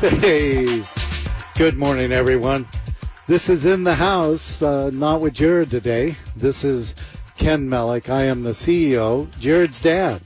Hey, 0.00 0.84
good 1.56 1.74
morning, 1.78 2.12
everyone. 2.12 2.68
This 3.26 3.48
is 3.48 3.64
in 3.64 3.82
the 3.82 3.94
house, 3.94 4.60
uh, 4.60 4.90
not 4.90 5.22
with 5.22 5.32
Jared 5.32 5.70
today. 5.70 6.16
This 6.36 6.64
is 6.64 6.94
Ken 7.38 7.70
Mellick. 7.70 8.10
I 8.10 8.24
am 8.24 8.42
the 8.42 8.50
CEO, 8.50 9.26
Jared's 9.40 9.80
dad. 9.80 10.20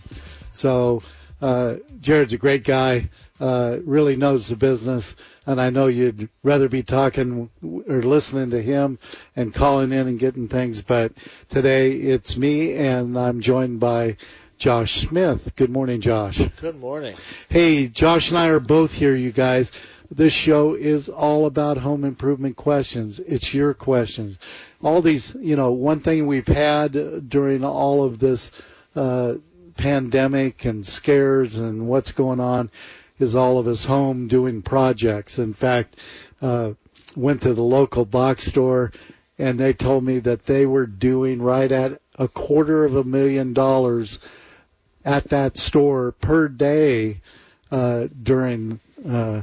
So, 0.55 1.03
uh, 1.41 1.77
Jared's 2.01 2.33
a 2.33 2.37
great 2.37 2.65
guy, 2.65 3.11
uh, 3.39 3.79
really 3.85 4.17
knows 4.17 4.49
the 4.49 4.57
business, 4.57 5.15
and 5.47 5.61
I 5.61 5.71
know 5.71 5.87
you'd 5.87 6.29
rather 6.43 6.69
be 6.69 6.83
talking 6.83 7.49
or 7.63 8.03
listening 8.03 8.51
to 8.51 8.61
him 8.61 8.99
and 9.37 9.55
calling 9.55 9.93
in 9.93 10.09
and 10.09 10.19
getting 10.19 10.49
things, 10.49 10.83
but 10.83 11.13
today 11.49 11.93
it's 11.93 12.37
me 12.37 12.75
and 12.75 13.17
I'm 13.17 13.41
joined 13.41 13.79
by 13.79 14.17
Josh 14.61 15.07
Smith. 15.07 15.55
Good 15.57 15.71
morning, 15.71 16.03
Josh. 16.03 16.39
Good 16.61 16.79
morning. 16.79 17.17
Hey, 17.49 17.89
Josh 17.89 18.29
and 18.29 18.37
I 18.37 18.49
are 18.49 18.61
both 18.61 18.93
here, 18.93 19.17
you 19.17 19.33
guys. 19.33 19.73
This 20.11 20.35
show 20.35 20.75
is 20.75 21.09
all 21.09 21.47
about 21.47 21.79
home 21.79 22.05
improvement 22.05 22.57
questions. 22.57 23.21
It's 23.21 23.55
your 23.55 23.73
questions. 23.73 24.39
All 24.83 25.01
these, 25.01 25.35
you 25.35 25.57
know, 25.57 25.73
one 25.73 26.01
thing 26.01 26.27
we've 26.27 26.47
had 26.47 27.31
during 27.31 27.65
all 27.65 28.05
of 28.05 28.19
this 28.19 28.53
uh, 28.95 29.37
pandemic 29.79 30.67
and 30.67 30.87
scares 30.87 31.59
and 31.59 31.89
what's 31.89 32.13
going 32.13 32.39
on 32.39 32.71
is 33.19 33.35
all 33.35 33.57
of 33.57 33.67
us 33.67 33.87
home 33.87 34.29
doing 34.29 34.61
projects. 34.61 35.39
In 35.39 35.55
fact, 35.55 35.97
uh, 36.43 36.73
went 37.17 37.41
to 37.43 37.55
the 37.55 37.63
local 37.63 38.05
box 38.05 38.45
store 38.45 38.93
and 39.39 39.59
they 39.59 39.73
told 39.73 40.05
me 40.05 40.19
that 40.19 40.45
they 40.45 40.67
were 40.67 40.87
doing 40.87 41.41
right 41.41 41.73
at 41.73 41.99
a 42.19 42.29
quarter 42.29 42.85
of 42.85 42.95
a 42.95 43.05
million 43.05 43.55
dollars 43.55 44.19
at 45.05 45.25
that 45.31 45.57
store 45.57 46.13
per 46.13 46.49
day 46.49 47.21
uh, 47.71 48.09
during 48.23 48.81
uh, 49.09 49.43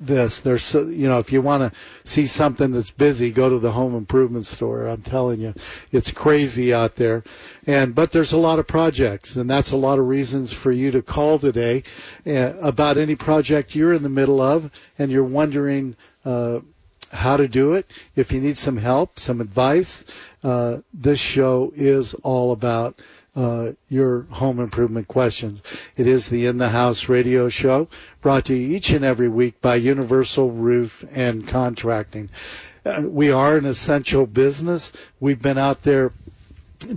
this. 0.00 0.40
There's, 0.40 0.74
you 0.74 1.08
know, 1.08 1.18
if 1.18 1.32
you 1.32 1.42
want 1.42 1.72
to 1.72 1.78
see 2.04 2.26
something 2.26 2.70
that's 2.70 2.90
busy, 2.90 3.30
go 3.30 3.48
to 3.48 3.58
the 3.58 3.72
home 3.72 3.94
improvement 3.94 4.46
store. 4.46 4.86
I'm 4.86 5.02
telling 5.02 5.40
you, 5.40 5.54
it's 5.90 6.10
crazy 6.10 6.72
out 6.72 6.94
there. 6.96 7.24
And 7.66 7.94
but 7.94 8.12
there's 8.12 8.32
a 8.32 8.38
lot 8.38 8.58
of 8.58 8.66
projects, 8.66 9.36
and 9.36 9.48
that's 9.50 9.72
a 9.72 9.76
lot 9.76 9.98
of 9.98 10.06
reasons 10.06 10.52
for 10.52 10.70
you 10.70 10.90
to 10.92 11.02
call 11.02 11.38
today 11.38 11.82
uh, 12.26 12.54
about 12.60 12.96
any 12.96 13.16
project 13.16 13.74
you're 13.74 13.92
in 13.92 14.02
the 14.02 14.08
middle 14.08 14.40
of, 14.40 14.70
and 14.98 15.10
you're 15.10 15.24
wondering. 15.24 15.96
Uh, 16.24 16.60
how 17.10 17.38
to 17.38 17.48
do 17.48 17.72
it. 17.72 17.90
If 18.16 18.32
you 18.32 18.40
need 18.42 18.58
some 18.58 18.76
help, 18.76 19.18
some 19.18 19.40
advice, 19.40 20.04
uh, 20.44 20.78
this 20.92 21.18
show 21.18 21.72
is 21.74 22.12
all 22.12 22.52
about 22.52 23.00
uh, 23.38 23.72
your 23.88 24.22
home 24.30 24.58
improvement 24.58 25.06
questions. 25.06 25.62
It 25.96 26.08
is 26.08 26.28
the 26.28 26.46
In 26.46 26.58
the 26.58 26.68
House 26.70 27.08
radio 27.08 27.48
show 27.48 27.88
brought 28.20 28.46
to 28.46 28.54
you 28.54 28.76
each 28.76 28.90
and 28.90 29.04
every 29.04 29.28
week 29.28 29.60
by 29.60 29.76
Universal 29.76 30.50
Roof 30.50 31.04
and 31.14 31.46
Contracting. 31.46 32.30
Uh, 32.84 33.02
we 33.04 33.30
are 33.30 33.56
an 33.56 33.64
essential 33.64 34.26
business. 34.26 34.90
We've 35.20 35.40
been 35.40 35.56
out 35.58 35.82
there 35.84 36.10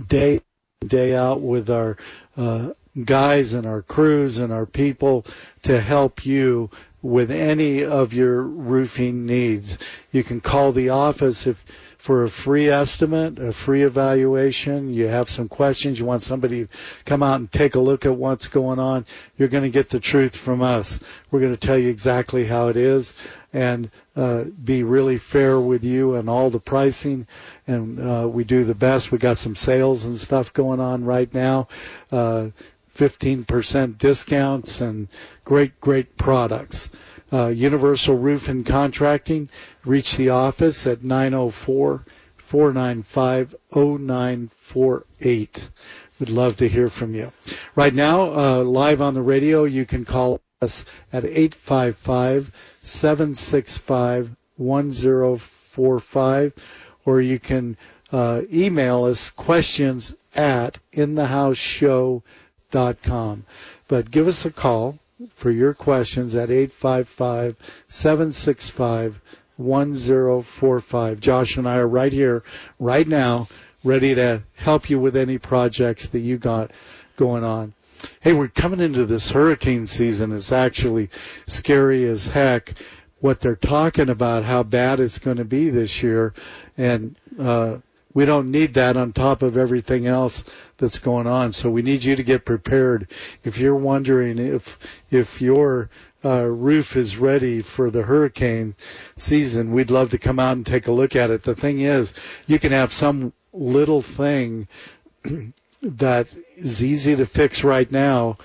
day 0.08 0.40
day 0.84 1.14
out 1.14 1.40
with 1.40 1.70
our 1.70 1.96
uh, 2.36 2.70
guys 3.04 3.52
and 3.54 3.64
our 3.64 3.82
crews 3.82 4.38
and 4.38 4.52
our 4.52 4.66
people 4.66 5.24
to 5.62 5.80
help 5.80 6.26
you 6.26 6.70
with 7.02 7.30
any 7.30 7.84
of 7.84 8.12
your 8.12 8.42
roofing 8.42 9.26
needs. 9.26 9.78
You 10.10 10.24
can 10.24 10.40
call 10.40 10.72
the 10.72 10.88
office 10.88 11.46
if 11.46 11.64
for 12.02 12.24
a 12.24 12.28
free 12.28 12.68
estimate, 12.68 13.38
a 13.38 13.52
free 13.52 13.84
evaluation. 13.84 14.92
You 14.92 15.06
have 15.06 15.30
some 15.30 15.48
questions. 15.48 16.00
You 16.00 16.04
want 16.04 16.24
somebody 16.24 16.66
to 16.66 16.68
come 17.04 17.22
out 17.22 17.38
and 17.38 17.50
take 17.52 17.76
a 17.76 17.78
look 17.78 18.04
at 18.04 18.16
what's 18.16 18.48
going 18.48 18.80
on. 18.80 19.06
You're 19.38 19.46
going 19.46 19.62
to 19.62 19.70
get 19.70 19.88
the 19.88 20.00
truth 20.00 20.36
from 20.36 20.62
us. 20.62 20.98
We're 21.30 21.38
going 21.38 21.54
to 21.54 21.66
tell 21.66 21.78
you 21.78 21.90
exactly 21.90 22.44
how 22.44 22.66
it 22.66 22.76
is 22.76 23.14
and 23.52 23.88
uh, 24.16 24.46
be 24.64 24.82
really 24.82 25.16
fair 25.16 25.60
with 25.60 25.84
you 25.84 26.16
and 26.16 26.28
all 26.28 26.50
the 26.50 26.58
pricing. 26.58 27.28
And 27.68 28.00
uh, 28.00 28.28
we 28.28 28.42
do 28.42 28.64
the 28.64 28.74
best. 28.74 29.12
We 29.12 29.18
got 29.18 29.38
some 29.38 29.54
sales 29.54 30.04
and 30.04 30.16
stuff 30.16 30.52
going 30.52 30.80
on 30.80 31.04
right 31.04 31.32
now. 31.32 31.68
Uh, 32.10 32.48
15% 32.96 33.96
discounts 33.98 34.80
and 34.80 35.06
great, 35.44 35.80
great 35.80 36.16
products 36.16 36.90
uh, 37.32 37.48
Universal 37.48 38.18
Roof 38.18 38.48
and 38.48 38.64
Contracting. 38.66 39.48
Reach 39.84 40.16
the 40.16 40.30
office 40.30 40.86
at 40.86 41.02
904 41.02 42.04
495 42.36 43.54
0948. 43.74 45.70
We'd 46.20 46.28
love 46.28 46.56
to 46.56 46.68
hear 46.68 46.88
from 46.88 47.14
you. 47.14 47.32
Right 47.74 47.94
now, 47.94 48.34
uh, 48.34 48.62
live 48.62 49.00
on 49.00 49.14
the 49.14 49.22
radio, 49.22 49.64
you 49.64 49.86
can 49.86 50.04
call 50.04 50.40
us 50.60 50.84
at 51.12 51.24
855 51.24 52.52
765 52.82 54.36
1045 54.56 56.52
or 57.04 57.20
you 57.20 57.38
can 57.38 57.76
uh, 58.12 58.42
email 58.52 59.04
us 59.04 59.30
questions 59.30 60.14
at 60.34 60.78
inthehouseshow.com. 60.92 63.44
But 63.88 64.10
give 64.10 64.28
us 64.28 64.44
a 64.44 64.50
call 64.50 64.98
for 65.34 65.50
your 65.50 65.74
questions 65.74 66.34
at 66.34 66.50
855 66.50 67.56
765 67.88 69.20
1045. 69.56 71.20
Josh 71.20 71.56
and 71.56 71.68
I 71.68 71.76
are 71.76 71.88
right 71.88 72.12
here, 72.12 72.42
right 72.78 73.06
now, 73.06 73.48
ready 73.84 74.14
to 74.14 74.42
help 74.56 74.90
you 74.90 74.98
with 74.98 75.16
any 75.16 75.38
projects 75.38 76.08
that 76.08 76.20
you 76.20 76.38
got 76.38 76.72
going 77.16 77.44
on. 77.44 77.74
Hey, 78.20 78.32
we're 78.32 78.48
coming 78.48 78.80
into 78.80 79.04
this 79.04 79.30
hurricane 79.30 79.86
season. 79.86 80.32
It's 80.32 80.52
actually 80.52 81.10
scary 81.46 82.04
as 82.04 82.26
heck 82.26 82.74
what 83.20 83.40
they're 83.40 83.54
talking 83.54 84.08
about, 84.08 84.42
how 84.42 84.64
bad 84.64 84.98
it's 84.98 85.18
going 85.18 85.36
to 85.36 85.44
be 85.44 85.70
this 85.70 86.02
year. 86.02 86.34
And, 86.76 87.14
uh, 87.38 87.76
we 88.14 88.24
don't 88.24 88.50
need 88.50 88.74
that 88.74 88.96
on 88.96 89.12
top 89.12 89.42
of 89.42 89.56
everything 89.56 90.06
else 90.06 90.44
that's 90.76 90.98
going 90.98 91.26
on. 91.26 91.52
So 91.52 91.70
we 91.70 91.82
need 91.82 92.04
you 92.04 92.16
to 92.16 92.22
get 92.22 92.44
prepared. 92.44 93.10
If 93.44 93.58
you're 93.58 93.76
wondering 93.76 94.38
if 94.38 94.78
if 95.10 95.40
your 95.40 95.90
uh, 96.24 96.44
roof 96.44 96.96
is 96.96 97.16
ready 97.16 97.62
for 97.62 97.90
the 97.90 98.02
hurricane 98.02 98.74
season, 99.16 99.72
we'd 99.72 99.90
love 99.90 100.10
to 100.10 100.18
come 100.18 100.38
out 100.38 100.56
and 100.56 100.64
take 100.66 100.86
a 100.86 100.92
look 100.92 101.16
at 101.16 101.30
it. 101.30 101.42
The 101.42 101.54
thing 101.54 101.80
is, 101.80 102.14
you 102.46 102.58
can 102.58 102.72
have 102.72 102.92
some 102.92 103.32
little 103.52 104.02
thing 104.02 104.68
that 105.82 106.34
is 106.56 106.82
easy 106.82 107.16
to 107.16 107.26
fix 107.26 107.64
right 107.64 107.90
now 107.90 108.36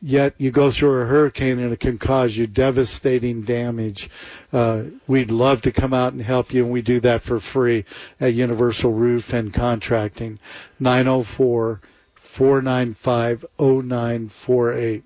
yet 0.00 0.34
you 0.38 0.50
go 0.50 0.70
through 0.70 1.02
a 1.02 1.06
hurricane 1.06 1.58
and 1.58 1.72
it 1.72 1.80
can 1.80 1.98
cause 1.98 2.36
you 2.36 2.46
devastating 2.46 3.42
damage. 3.42 4.08
Uh, 4.52 4.84
we'd 5.06 5.30
love 5.30 5.62
to 5.62 5.72
come 5.72 5.92
out 5.92 6.12
and 6.12 6.22
help 6.22 6.52
you, 6.52 6.64
and 6.64 6.72
we 6.72 6.82
do 6.82 7.00
that 7.00 7.22
for 7.22 7.40
free 7.40 7.84
at 8.20 8.34
Universal 8.34 8.92
Roof 8.92 9.32
and 9.32 9.52
Contracting, 9.52 10.38
904 10.78 11.80
495 12.14 13.44
0948. 13.58 15.02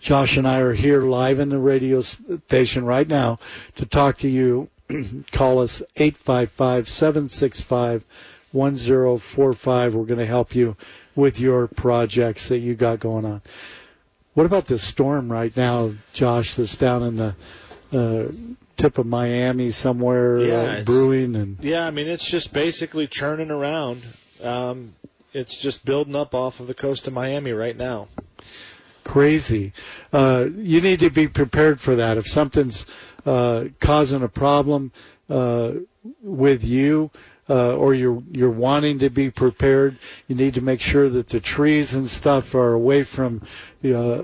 Josh 0.00 0.36
and 0.36 0.46
I 0.46 0.60
are 0.60 0.72
here 0.72 1.02
live 1.02 1.40
in 1.40 1.48
the 1.48 1.58
radio 1.58 2.00
station 2.00 2.84
right 2.84 3.06
now 3.06 3.38
to 3.76 3.86
talk 3.86 4.18
to 4.18 4.28
you. 4.28 4.68
Call 5.32 5.60
us 5.60 5.82
855 5.96 6.88
765 6.88 8.04
1045. 8.52 9.94
We're 9.94 10.04
going 10.04 10.18
to 10.18 10.26
help 10.26 10.54
you 10.54 10.76
with 11.16 11.40
your 11.40 11.66
projects 11.66 12.50
that 12.50 12.58
you 12.58 12.74
got 12.74 13.00
going 13.00 13.24
on. 13.24 13.42
What 14.34 14.46
about 14.46 14.66
this 14.66 14.82
storm 14.82 15.32
right 15.32 15.56
now, 15.56 15.92
Josh? 16.12 16.54
That's 16.54 16.76
down 16.76 17.02
in 17.02 17.16
the 17.16 17.36
uh, 17.92 18.32
tip 18.76 18.98
of 18.98 19.06
Miami 19.06 19.70
somewhere, 19.70 20.38
yeah, 20.38 20.54
uh, 20.54 20.84
brewing 20.84 21.34
and. 21.34 21.58
Yeah, 21.60 21.86
I 21.86 21.90
mean 21.90 22.06
it's 22.06 22.24
just 22.24 22.52
basically 22.52 23.06
churning 23.06 23.50
around. 23.50 24.04
Um, 24.42 24.94
it's 25.32 25.56
just 25.56 25.84
building 25.84 26.14
up 26.14 26.34
off 26.34 26.60
of 26.60 26.66
the 26.66 26.74
coast 26.74 27.06
of 27.06 27.14
Miami 27.14 27.52
right 27.52 27.76
now. 27.76 28.08
Crazy. 29.04 29.72
Uh, 30.12 30.46
you 30.54 30.80
need 30.80 31.00
to 31.00 31.10
be 31.10 31.28
prepared 31.28 31.80
for 31.80 31.96
that. 31.96 32.18
If 32.18 32.26
something's 32.26 32.86
uh, 33.24 33.66
causing 33.80 34.22
a 34.22 34.28
problem 34.28 34.92
uh, 35.30 35.72
with 36.22 36.64
you, 36.64 37.10
uh, 37.48 37.76
or 37.76 37.94
you're 37.94 38.22
you're 38.32 38.50
wanting 38.50 38.98
to 39.00 39.10
be 39.10 39.30
prepared, 39.30 39.98
you 40.26 40.34
need 40.34 40.54
to 40.54 40.60
make 40.60 40.80
sure 40.80 41.08
that 41.08 41.28
the 41.28 41.40
trees 41.40 41.94
and 41.94 42.08
stuff 42.08 42.54
are 42.54 42.72
away 42.72 43.04
from 43.04 43.42
uh, 43.84 44.22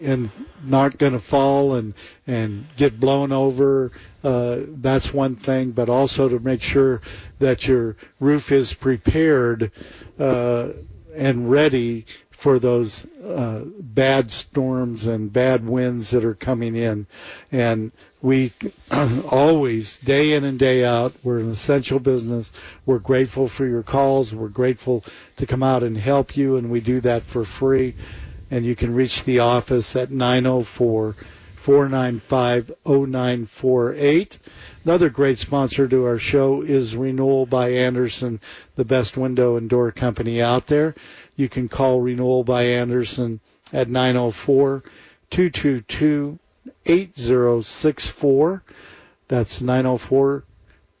and 0.00 0.30
not 0.64 0.98
going 0.98 1.12
to 1.12 1.18
fall 1.18 1.74
and 1.74 1.94
and 2.26 2.66
get 2.76 2.98
blown 3.00 3.32
over. 3.32 3.92
Uh, 4.22 4.58
that's 4.68 5.14
one 5.14 5.36
thing, 5.36 5.70
but 5.70 5.88
also 5.88 6.28
to 6.28 6.38
make 6.40 6.62
sure 6.62 7.00
that 7.38 7.66
your 7.66 7.96
roof 8.20 8.52
is 8.52 8.74
prepared 8.74 9.70
uh, 10.18 10.70
and 11.14 11.50
ready 11.50 12.04
for 12.30 12.58
those 12.58 13.06
uh, 13.22 13.64
bad 13.80 14.30
storms 14.30 15.06
and 15.06 15.32
bad 15.32 15.66
winds 15.66 16.10
that 16.10 16.24
are 16.24 16.34
coming 16.34 16.76
in. 16.76 17.06
And 17.50 17.92
we 18.22 18.52
always, 19.28 19.98
day 19.98 20.32
in 20.32 20.44
and 20.44 20.58
day 20.58 20.84
out, 20.84 21.12
we're 21.22 21.40
an 21.40 21.50
essential 21.50 21.98
business. 21.98 22.50
We're 22.84 22.98
grateful 22.98 23.48
for 23.48 23.66
your 23.66 23.82
calls. 23.82 24.34
We're 24.34 24.48
grateful 24.48 25.04
to 25.36 25.46
come 25.46 25.62
out 25.62 25.82
and 25.82 25.96
help 25.96 26.36
you, 26.36 26.56
and 26.56 26.70
we 26.70 26.80
do 26.80 27.00
that 27.00 27.22
for 27.22 27.44
free. 27.44 27.94
And 28.50 28.64
you 28.64 28.74
can 28.74 28.94
reach 28.94 29.24
the 29.24 29.40
office 29.40 29.96
at 29.96 30.10
904 30.10 31.16
495-0948. 31.66 34.38
Another 34.84 35.10
great 35.10 35.38
sponsor 35.38 35.88
to 35.88 36.04
our 36.04 36.18
show 36.18 36.62
is 36.62 36.94
Renewal 36.94 37.44
by 37.44 37.70
Andersen, 37.70 38.38
the 38.76 38.84
best 38.84 39.16
window 39.16 39.56
and 39.56 39.68
door 39.68 39.90
company 39.90 40.40
out 40.40 40.68
there. 40.68 40.94
You 41.34 41.48
can 41.48 41.68
call 41.68 42.00
Renewal 42.00 42.44
by 42.44 42.66
Andersen 42.66 43.40
at 43.72 43.88
904 43.88 44.84
222 45.30 46.38
8064. 46.84 48.62
That's 49.28 49.60
904 49.60 50.44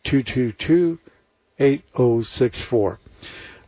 222 0.04 0.98
8064. 1.58 2.98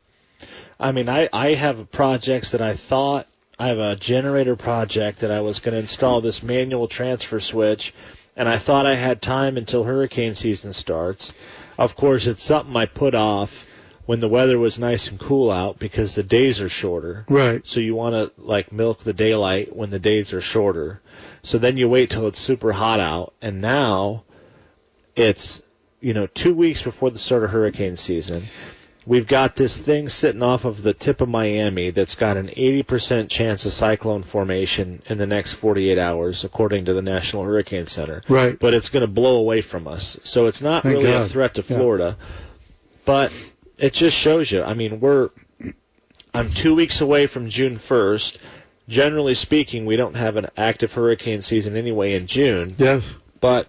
I 0.80 0.92
mean, 0.92 1.08
I, 1.08 1.28
I 1.32 1.54
have 1.54 1.90
projects 1.90 2.52
that 2.52 2.60
I 2.60 2.74
thought 2.74 3.26
I 3.58 3.68
have 3.68 3.78
a 3.78 3.96
generator 3.96 4.54
project 4.54 5.20
that 5.20 5.30
I 5.30 5.40
was 5.40 5.58
going 5.58 5.72
to 5.72 5.80
install 5.80 6.20
this 6.20 6.42
manual 6.42 6.86
transfer 6.86 7.40
switch, 7.40 7.92
and 8.36 8.48
I 8.48 8.56
thought 8.56 8.86
I 8.86 8.94
had 8.94 9.20
time 9.20 9.56
until 9.56 9.82
hurricane 9.82 10.36
season 10.36 10.72
starts. 10.72 11.32
Of 11.76 11.96
course, 11.96 12.26
it's 12.26 12.42
something 12.42 12.76
I 12.76 12.86
put 12.86 13.14
off 13.14 13.68
when 14.06 14.20
the 14.20 14.28
weather 14.28 14.58
was 14.58 14.78
nice 14.78 15.08
and 15.08 15.18
cool 15.18 15.50
out 15.50 15.78
because 15.78 16.14
the 16.14 16.22
days 16.22 16.60
are 16.60 16.68
shorter. 16.68 17.24
Right. 17.28 17.66
So 17.66 17.80
you 17.80 17.94
want 17.94 18.14
to 18.14 18.40
like 18.40 18.72
milk 18.72 19.00
the 19.04 19.12
daylight 19.12 19.74
when 19.74 19.90
the 19.90 19.98
days 19.98 20.32
are 20.32 20.40
shorter. 20.40 21.00
So 21.42 21.58
then 21.58 21.76
you 21.76 21.88
wait 21.88 22.10
till 22.10 22.26
it's 22.26 22.38
super 22.38 22.72
hot 22.72 23.00
out, 23.00 23.34
and 23.42 23.60
now 23.60 24.24
it's 25.16 25.60
you 26.00 26.14
know 26.14 26.26
two 26.28 26.54
weeks 26.54 26.82
before 26.82 27.10
the 27.10 27.18
start 27.18 27.44
of 27.44 27.50
hurricane 27.50 27.96
season. 27.96 28.44
We've 29.08 29.26
got 29.26 29.56
this 29.56 29.78
thing 29.78 30.10
sitting 30.10 30.42
off 30.42 30.66
of 30.66 30.82
the 30.82 30.92
tip 30.92 31.22
of 31.22 31.30
Miami 31.30 31.88
that's 31.88 32.14
got 32.14 32.36
an 32.36 32.48
80% 32.48 33.30
chance 33.30 33.64
of 33.64 33.72
cyclone 33.72 34.22
formation 34.22 35.00
in 35.06 35.16
the 35.16 35.26
next 35.26 35.54
48 35.54 35.96
hours, 35.98 36.44
according 36.44 36.84
to 36.84 36.92
the 36.92 37.00
National 37.00 37.42
Hurricane 37.42 37.86
Center. 37.86 38.22
Right. 38.28 38.58
But 38.58 38.74
it's 38.74 38.90
going 38.90 39.00
to 39.00 39.06
blow 39.06 39.36
away 39.38 39.62
from 39.62 39.88
us. 39.88 40.20
So 40.24 40.46
it's 40.46 40.60
not 40.60 40.82
Thank 40.82 40.96
really 40.96 41.10
a 41.10 41.24
threat 41.24 41.54
to 41.54 41.62
Yeah. 41.66 41.76
Florida. 41.78 42.16
But 43.06 43.32
it 43.78 43.94
just 43.94 44.14
shows 44.14 44.52
you. 44.52 44.62
I 44.62 44.74
mean, 44.74 45.00
we're 45.00 45.30
I'm 46.34 46.50
two 46.50 46.74
weeks 46.74 47.00
away 47.00 47.26
from 47.28 47.48
June 47.48 47.78
1st. 47.78 48.36
Generally 48.90 49.34
speaking, 49.36 49.86
we 49.86 49.96
don't 49.96 50.16
have 50.16 50.36
an 50.36 50.48
active 50.54 50.92
hurricane 50.92 51.40
season 51.40 51.76
anyway 51.78 52.12
in 52.12 52.26
June, 52.26 52.74
Yes. 52.76 53.16
but 53.40 53.68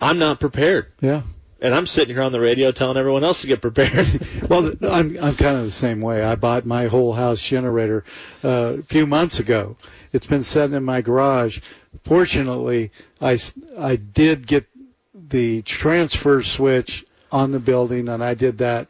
I'm 0.00 0.20
not 0.20 0.38
prepared. 0.38 0.92
Yeah. 1.00 1.22
And 1.60 1.74
I'm 1.74 1.86
sitting 1.86 2.14
here 2.14 2.22
on 2.22 2.32
the 2.32 2.40
radio 2.40 2.70
telling 2.70 2.98
everyone 2.98 3.24
else 3.24 3.40
to 3.40 3.46
get 3.46 3.60
prepared. 3.62 4.06
Well, 4.48 4.72
I'm 4.82 5.16
I'm 5.20 5.34
kind 5.34 5.56
of 5.56 5.64
the 5.64 5.70
same 5.70 6.00
way. 6.00 6.22
I 6.22 6.36
bought 6.36 6.64
my 6.64 6.86
whole 6.86 7.12
house 7.12 7.42
generator 7.42 8.04
uh, 8.44 8.76
a 8.78 8.82
few 8.82 9.06
months 9.06 9.40
ago. 9.40 9.76
It's 10.12 10.26
been 10.26 10.44
sitting 10.44 10.76
in 10.76 10.84
my 10.84 11.00
garage. 11.00 11.60
Fortunately, 12.04 12.92
I 13.20 13.38
I 13.76 13.96
did 13.96 14.46
get 14.46 14.66
the 15.14 15.62
transfer 15.62 16.42
switch 16.44 17.04
on 17.32 17.50
the 17.50 17.58
building, 17.58 18.08
and 18.08 18.22
I 18.22 18.34
did 18.34 18.58
that 18.58 18.86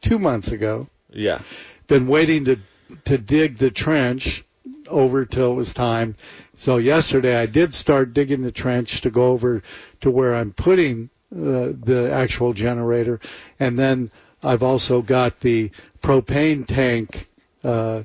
two 0.00 0.18
months 0.18 0.50
ago. 0.50 0.88
yeah. 1.12 1.40
Been 1.86 2.08
waiting 2.08 2.44
to 2.46 2.56
to 3.04 3.18
dig 3.18 3.58
the 3.58 3.70
trench 3.70 4.44
over 4.88 5.26
till 5.26 5.52
it 5.52 5.54
was 5.54 5.74
time. 5.74 6.16
So 6.56 6.78
yesterday 6.78 7.36
I 7.36 7.46
did 7.46 7.72
start 7.72 8.14
digging 8.14 8.42
the 8.42 8.50
trench 8.50 9.02
to 9.02 9.10
go 9.10 9.26
over 9.30 9.62
to 10.00 10.10
where 10.10 10.34
I'm 10.34 10.52
putting 10.52 11.10
the 11.30 12.10
actual 12.12 12.52
generator, 12.52 13.20
and 13.60 13.78
then 13.78 14.10
I've 14.42 14.62
also 14.62 15.02
got 15.02 15.40
the 15.40 15.70
propane 16.00 16.66
tank. 16.66 17.28
Uh, 17.62 18.04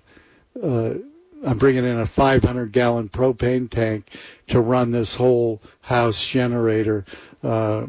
uh, 0.61 0.93
I'm 1.45 1.57
bringing 1.57 1.83
in 1.83 1.99
a 1.99 2.05
500 2.05 2.71
gallon 2.71 3.09
propane 3.09 3.69
tank 3.69 4.07
to 4.47 4.59
run 4.59 4.91
this 4.91 5.13
whole 5.13 5.61
house 5.81 6.25
generator. 6.25 7.05
Uh, 7.43 7.87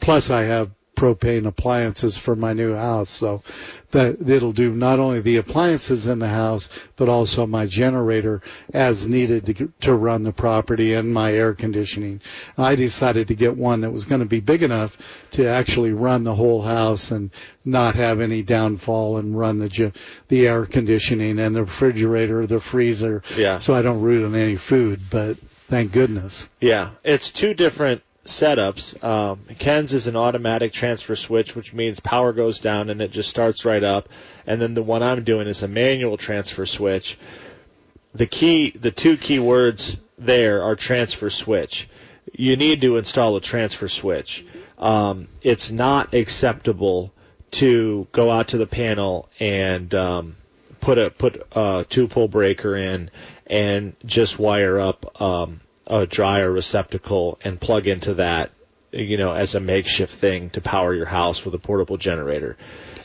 plus, 0.00 0.30
I 0.30 0.42
have 0.42 0.70
propane 1.00 1.46
appliances 1.46 2.18
for 2.18 2.36
my 2.36 2.52
new 2.52 2.74
house, 2.74 3.08
so 3.08 3.42
that 3.92 4.20
it'll 4.28 4.52
do 4.52 4.70
not 4.70 4.98
only 4.98 5.20
the 5.20 5.38
appliances 5.38 6.06
in 6.06 6.18
the 6.18 6.28
house, 6.28 6.68
but 6.96 7.08
also 7.08 7.46
my 7.46 7.64
generator 7.64 8.42
as 8.74 9.06
needed 9.08 9.46
to, 9.46 9.72
to 9.80 9.94
run 9.94 10.22
the 10.22 10.32
property 10.32 10.92
and 10.92 11.12
my 11.12 11.32
air 11.32 11.54
conditioning. 11.54 12.20
I 12.58 12.74
decided 12.74 13.28
to 13.28 13.34
get 13.34 13.56
one 13.56 13.80
that 13.80 13.90
was 13.90 14.04
going 14.04 14.20
to 14.20 14.26
be 14.26 14.40
big 14.40 14.62
enough 14.62 14.98
to 15.32 15.46
actually 15.46 15.92
run 15.92 16.22
the 16.24 16.34
whole 16.34 16.60
house 16.60 17.10
and 17.10 17.30
not 17.64 17.94
have 17.94 18.20
any 18.20 18.42
downfall 18.42 19.16
and 19.16 19.36
run 19.36 19.58
the 19.58 19.92
the 20.28 20.48
air 20.48 20.66
conditioning 20.66 21.38
and 21.38 21.56
the 21.56 21.62
refrigerator, 21.64 22.46
the 22.46 22.60
freezer, 22.60 23.22
Yeah. 23.38 23.58
so 23.60 23.72
I 23.72 23.80
don't 23.80 24.02
ruin 24.02 24.34
any 24.34 24.56
food. 24.56 25.00
But 25.10 25.38
thank 25.38 25.92
goodness. 25.92 26.50
Yeah, 26.60 26.90
it's 27.02 27.30
two 27.30 27.54
different 27.54 28.02
setups. 28.24 29.02
Um, 29.02 29.40
Ken's 29.58 29.94
is 29.94 30.06
an 30.06 30.16
automatic 30.16 30.72
transfer 30.72 31.16
switch, 31.16 31.56
which 31.56 31.72
means 31.72 32.00
power 32.00 32.32
goes 32.32 32.60
down 32.60 32.90
and 32.90 33.00
it 33.00 33.10
just 33.10 33.30
starts 33.30 33.64
right 33.64 33.82
up. 33.82 34.08
And 34.46 34.60
then 34.60 34.74
the 34.74 34.82
one 34.82 35.02
I'm 35.02 35.24
doing 35.24 35.46
is 35.46 35.62
a 35.62 35.68
manual 35.68 36.16
transfer 36.16 36.66
switch. 36.66 37.18
The 38.14 38.26
key, 38.26 38.70
the 38.70 38.90
two 38.90 39.16
key 39.16 39.38
words 39.38 39.96
there 40.18 40.62
are 40.62 40.76
transfer 40.76 41.30
switch. 41.30 41.88
You 42.32 42.56
need 42.56 42.82
to 42.82 42.96
install 42.96 43.36
a 43.36 43.40
transfer 43.40 43.88
switch. 43.88 44.44
Um, 44.78 45.28
it's 45.42 45.70
not 45.70 46.14
acceptable 46.14 47.12
to 47.52 48.06
go 48.12 48.30
out 48.30 48.48
to 48.48 48.58
the 48.58 48.66
panel 48.66 49.28
and 49.38 49.92
um, 49.94 50.36
put 50.80 50.98
a 50.98 51.10
put 51.10 51.42
a 51.52 51.84
two 51.88 52.08
pole 52.08 52.28
breaker 52.28 52.76
in 52.76 53.10
and 53.46 53.94
just 54.04 54.38
wire 54.38 54.78
up 54.78 55.20
um, 55.20 55.60
a 55.86 56.06
dryer 56.06 56.50
receptacle 56.50 57.38
and 57.44 57.60
plug 57.60 57.86
into 57.86 58.14
that, 58.14 58.50
you 58.92 59.16
know, 59.16 59.32
as 59.32 59.54
a 59.54 59.60
makeshift 59.60 60.14
thing 60.14 60.50
to 60.50 60.60
power 60.60 60.94
your 60.94 61.06
house 61.06 61.44
with 61.44 61.54
a 61.54 61.58
portable 61.58 61.96
generator. 61.96 62.56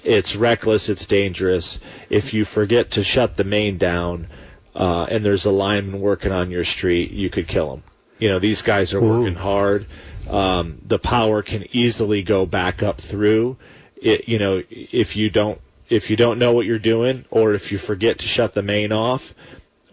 It's 0.03 0.35
reckless. 0.35 0.89
It's 0.89 1.05
dangerous. 1.05 1.79
If 2.09 2.33
you 2.33 2.45
forget 2.45 2.91
to 2.91 3.03
shut 3.03 3.37
the 3.37 3.43
main 3.43 3.77
down, 3.77 4.27
uh, 4.75 5.07
and 5.09 5.25
there's 5.25 5.45
a 5.45 5.51
lineman 5.51 5.99
working 5.99 6.31
on 6.31 6.51
your 6.51 6.63
street, 6.63 7.11
you 7.11 7.29
could 7.29 7.47
kill 7.47 7.73
him. 7.73 7.83
You 8.19 8.29
know, 8.29 8.39
these 8.39 8.61
guys 8.61 8.93
are 8.93 9.03
Ooh. 9.03 9.19
working 9.19 9.35
hard. 9.35 9.85
Um, 10.29 10.79
the 10.85 10.99
power 10.99 11.41
can 11.41 11.65
easily 11.71 12.21
go 12.21 12.45
back 12.45 12.83
up 12.83 12.97
through. 12.97 13.57
It, 13.95 14.27
you 14.27 14.39
know, 14.39 14.61
if 14.69 15.15
you 15.15 15.29
don't 15.29 15.59
if 15.89 16.09
you 16.09 16.15
don't 16.15 16.39
know 16.39 16.53
what 16.53 16.65
you're 16.65 16.79
doing, 16.79 17.25
or 17.29 17.53
if 17.53 17.71
you 17.71 17.77
forget 17.77 18.19
to 18.19 18.27
shut 18.27 18.53
the 18.53 18.63
main 18.63 18.91
off, 18.91 19.33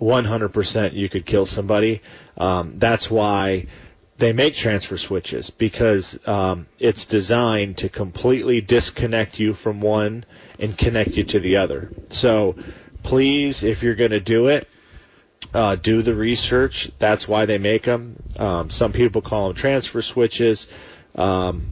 100% 0.03 0.95
you 0.95 1.09
could 1.09 1.25
kill 1.25 1.47
somebody. 1.47 2.01
Um, 2.37 2.79
that's 2.79 3.09
why 3.09 3.67
they 4.19 4.33
make 4.33 4.55
transfer 4.55 4.97
switches 4.97 5.51
because 5.51 6.27
um, 6.27 6.67
it's 6.79 7.05
designed 7.05 7.79
to 7.79 7.89
completely 7.89 8.61
disconnect 8.61 9.39
you 9.39 9.55
from 9.55 9.81
one 9.81 10.25
and 10.59 10.77
connect 10.77 11.17
you 11.17 11.25
to 11.25 11.41
the 11.41 11.57
other. 11.59 11.91
So 12.11 12.57
please, 13.05 13.63
if 13.63 13.83
you're 13.83 13.95
going 13.95 14.11
to 14.11 14.21
do 14.21 14.49
it, 14.49 14.69
uh, 15.55 15.77
do 15.77 16.03
the 16.03 16.15
research. 16.15 16.91
That's 16.99 17.29
why 17.29 17.47
they 17.47 17.59
make 17.59 17.85
them. 17.85 18.21
Um, 18.39 18.71
some 18.71 18.93
people 18.93 19.23
call 19.23 19.49
them 19.49 19.57
transfer 19.57 20.03
switches. 20.03 20.69
Um, 21.15 21.63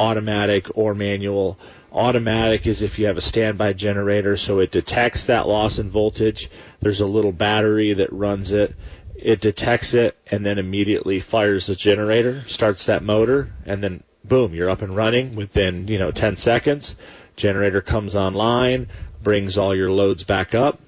automatic 0.00 0.78
or 0.78 0.94
manual. 0.94 1.58
Automatic 1.92 2.66
is 2.66 2.82
if 2.82 2.98
you 2.98 3.06
have 3.06 3.16
a 3.16 3.22
standby 3.22 3.72
generator, 3.72 4.36
so 4.36 4.60
it 4.60 4.70
detects 4.70 5.24
that 5.24 5.48
loss 5.48 5.78
in 5.78 5.90
voltage. 5.90 6.48
There's 6.80 7.00
a 7.00 7.06
little 7.06 7.32
battery 7.32 7.94
that 7.94 8.12
runs 8.12 8.52
it. 8.52 8.74
It 9.16 9.40
detects 9.40 9.92
it 9.94 10.16
and 10.30 10.46
then 10.46 10.58
immediately 10.58 11.20
fires 11.20 11.66
the 11.66 11.74
generator, 11.74 12.40
starts 12.42 12.86
that 12.86 13.02
motor, 13.02 13.48
and 13.66 13.82
then 13.82 14.02
boom, 14.24 14.54
you're 14.54 14.70
up 14.70 14.82
and 14.82 14.94
running 14.94 15.34
within, 15.34 15.88
you 15.88 15.98
know, 15.98 16.10
10 16.10 16.36
seconds. 16.36 16.96
Generator 17.36 17.80
comes 17.80 18.14
online, 18.14 18.86
brings 19.22 19.58
all 19.58 19.74
your 19.74 19.90
loads 19.90 20.24
back 20.24 20.54
up. 20.54 20.78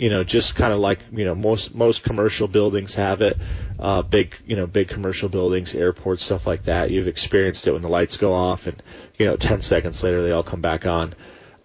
You 0.00 0.08
know, 0.08 0.24
just 0.24 0.54
kind 0.54 0.72
of 0.72 0.80
like, 0.80 0.98
you 1.12 1.24
know, 1.24 1.34
most, 1.34 1.74
most 1.74 2.02
commercial 2.02 2.48
buildings 2.48 2.94
have 2.94 3.20
it. 3.20 3.36
Uh, 3.78 4.00
big, 4.02 4.34
you 4.46 4.56
know, 4.56 4.66
big 4.66 4.88
commercial 4.88 5.28
buildings, 5.28 5.74
airports, 5.74 6.24
stuff 6.24 6.46
like 6.46 6.64
that. 6.64 6.90
You've 6.90 7.08
experienced 7.08 7.66
it 7.66 7.72
when 7.72 7.82
the 7.82 7.88
lights 7.88 8.16
go 8.16 8.32
off 8.32 8.66
and, 8.66 8.82
you 9.18 9.26
know, 9.26 9.36
10 9.36 9.60
seconds 9.60 10.02
later 10.02 10.22
they 10.22 10.32
all 10.32 10.42
come 10.42 10.62
back 10.62 10.86
on. 10.86 11.12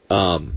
Um, 0.09 0.53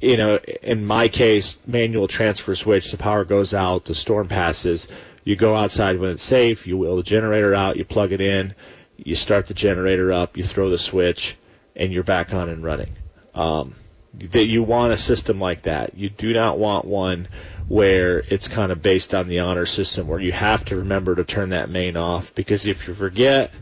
you 0.00 0.16
know, 0.16 0.38
in 0.62 0.86
my 0.86 1.08
case, 1.08 1.60
manual 1.66 2.08
transfer 2.08 2.54
switch, 2.54 2.90
the 2.90 2.96
power 2.96 3.24
goes 3.24 3.54
out, 3.54 3.84
the 3.84 3.94
storm 3.94 4.28
passes, 4.28 4.88
you 5.24 5.36
go 5.36 5.54
outside 5.54 5.98
when 5.98 6.10
it's 6.10 6.22
safe, 6.22 6.66
you 6.66 6.78
wheel 6.78 6.96
the 6.96 7.02
generator 7.02 7.54
out, 7.54 7.76
you 7.76 7.84
plug 7.84 8.12
it 8.12 8.20
in, 8.20 8.54
you 8.96 9.14
start 9.14 9.46
the 9.46 9.54
generator 9.54 10.12
up, 10.12 10.36
you 10.36 10.44
throw 10.44 10.70
the 10.70 10.78
switch, 10.78 11.36
and 11.76 11.92
you're 11.92 12.02
back 12.02 12.32
on 12.32 12.48
and 12.48 12.64
running. 12.64 12.90
Um, 13.34 13.74
that 14.14 14.46
you 14.46 14.62
want 14.62 14.92
a 14.92 14.96
system 14.96 15.40
like 15.40 15.62
that. 15.62 15.96
You 15.96 16.10
do 16.10 16.32
not 16.32 16.58
want 16.58 16.84
one 16.84 17.28
where 17.68 18.18
it's 18.28 18.48
kind 18.48 18.72
of 18.72 18.82
based 18.82 19.14
on 19.14 19.28
the 19.28 19.40
honor 19.40 19.66
system 19.66 20.08
where 20.08 20.18
you 20.18 20.32
have 20.32 20.64
to 20.64 20.76
remember 20.76 21.14
to 21.14 21.24
turn 21.24 21.50
that 21.50 21.70
main 21.70 21.96
off 21.96 22.34
because 22.34 22.66
if 22.66 22.88
you 22.88 22.94
forget 22.94 23.52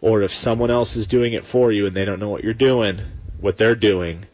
or 0.00 0.22
if 0.22 0.32
someone 0.32 0.70
else 0.70 0.96
is 0.96 1.06
doing 1.06 1.32
it 1.32 1.44
for 1.44 1.72
you 1.72 1.86
and 1.86 1.96
they 1.96 2.04
don't 2.04 2.20
know 2.20 2.28
what 2.28 2.44
you're 2.44 2.54
doing, 2.54 3.00
what 3.40 3.56
they're 3.56 3.74
doing, 3.74 4.24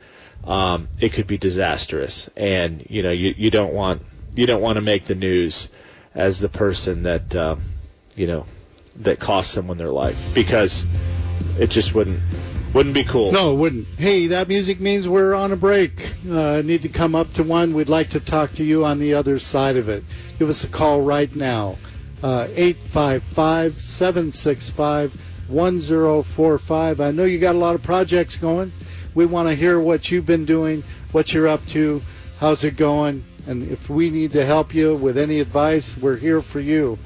um, 0.45 0.89
it 1.01 1.13
could 1.13 1.27
be 1.27 1.39
disastrous. 1.39 2.29
And 2.37 2.85
you 2.89 3.03
know 3.03 3.11
you 3.11 3.35
you 3.37 3.51
don't 3.51 3.73
want 3.73 4.03
you 4.35 4.47
don't 4.47 4.63
want 4.63 4.77
to 4.77 4.83
make 4.83 5.07
the 5.07 5.15
news 5.15 5.69
as 6.15 6.39
the 6.39 6.49
person 6.49 7.05
that 7.05 7.35
uh, 7.35 7.57
you 8.15 8.27
know 8.27 8.47
that 8.97 9.19
cost 9.19 9.51
someone 9.51 9.79
their 9.79 9.91
life 9.91 10.35
because 10.35 10.85
it 11.59 11.71
just 11.71 11.95
wouldn't 11.95 12.21
wouldn't 12.73 12.95
be 12.95 13.05
cool. 13.05 13.33
No, 13.33 13.53
it 13.53 13.57
wouldn't. 13.57 13.87
Hey, 13.99 14.29
that 14.29 14.49
music 14.49 14.81
means 14.81 15.09
we're 15.09 15.35
on 15.35 15.53
a 15.53 15.57
break. 15.57 16.13
Uh, 16.29 16.63
need 16.63 16.83
to 16.83 16.89
come 16.89 17.15
up 17.15 17.33
to 17.35 17.43
one. 17.43 17.75
We'd 17.75 17.89
like 17.89 18.11
to 18.11 18.21
talk 18.21 18.53
to 18.53 18.65
you 18.65 18.85
on 18.85 18.99
the 18.99 19.15
other 19.15 19.39
side 19.39 19.77
of 19.77 19.89
it. 19.89 20.05
Give 20.39 20.49
us 20.49 20.65
a 20.65 20.69
call 20.69 21.03
right 21.03 21.35
now. 21.35 21.77
Uh, 22.23 22.49
855 22.55 23.81
765 23.81 25.49
1045. 25.49 27.01
I 27.01 27.11
know 27.13 27.25
you 27.25 27.39
got 27.39 27.55
a 27.55 27.59
lot 27.59 27.75
of 27.75 27.83
projects 27.83 28.37
going. 28.37 28.73
We 29.15 29.27
want 29.27 29.49
to 29.49 29.55
hear 29.55 29.81
what 29.81 30.11
you've 30.11 30.27
been 30.27 30.45
doing, 30.45 30.83
what 31.13 31.33
you're 31.33 31.49
up 31.49 31.65
to, 31.69 32.03
how's 32.39 32.65
it 32.65 32.77
going, 32.77 33.25
and 33.47 33.71
if 33.71 33.89
we 33.89 34.11
need 34.11 34.33
to 34.33 34.45
help 34.45 34.75
you 34.75 34.95
with 34.95 35.17
any 35.17 35.41
advice, 35.41 35.97
we're 35.97 36.17
here 36.17 36.43
for 36.43 36.61
you. 36.61 36.99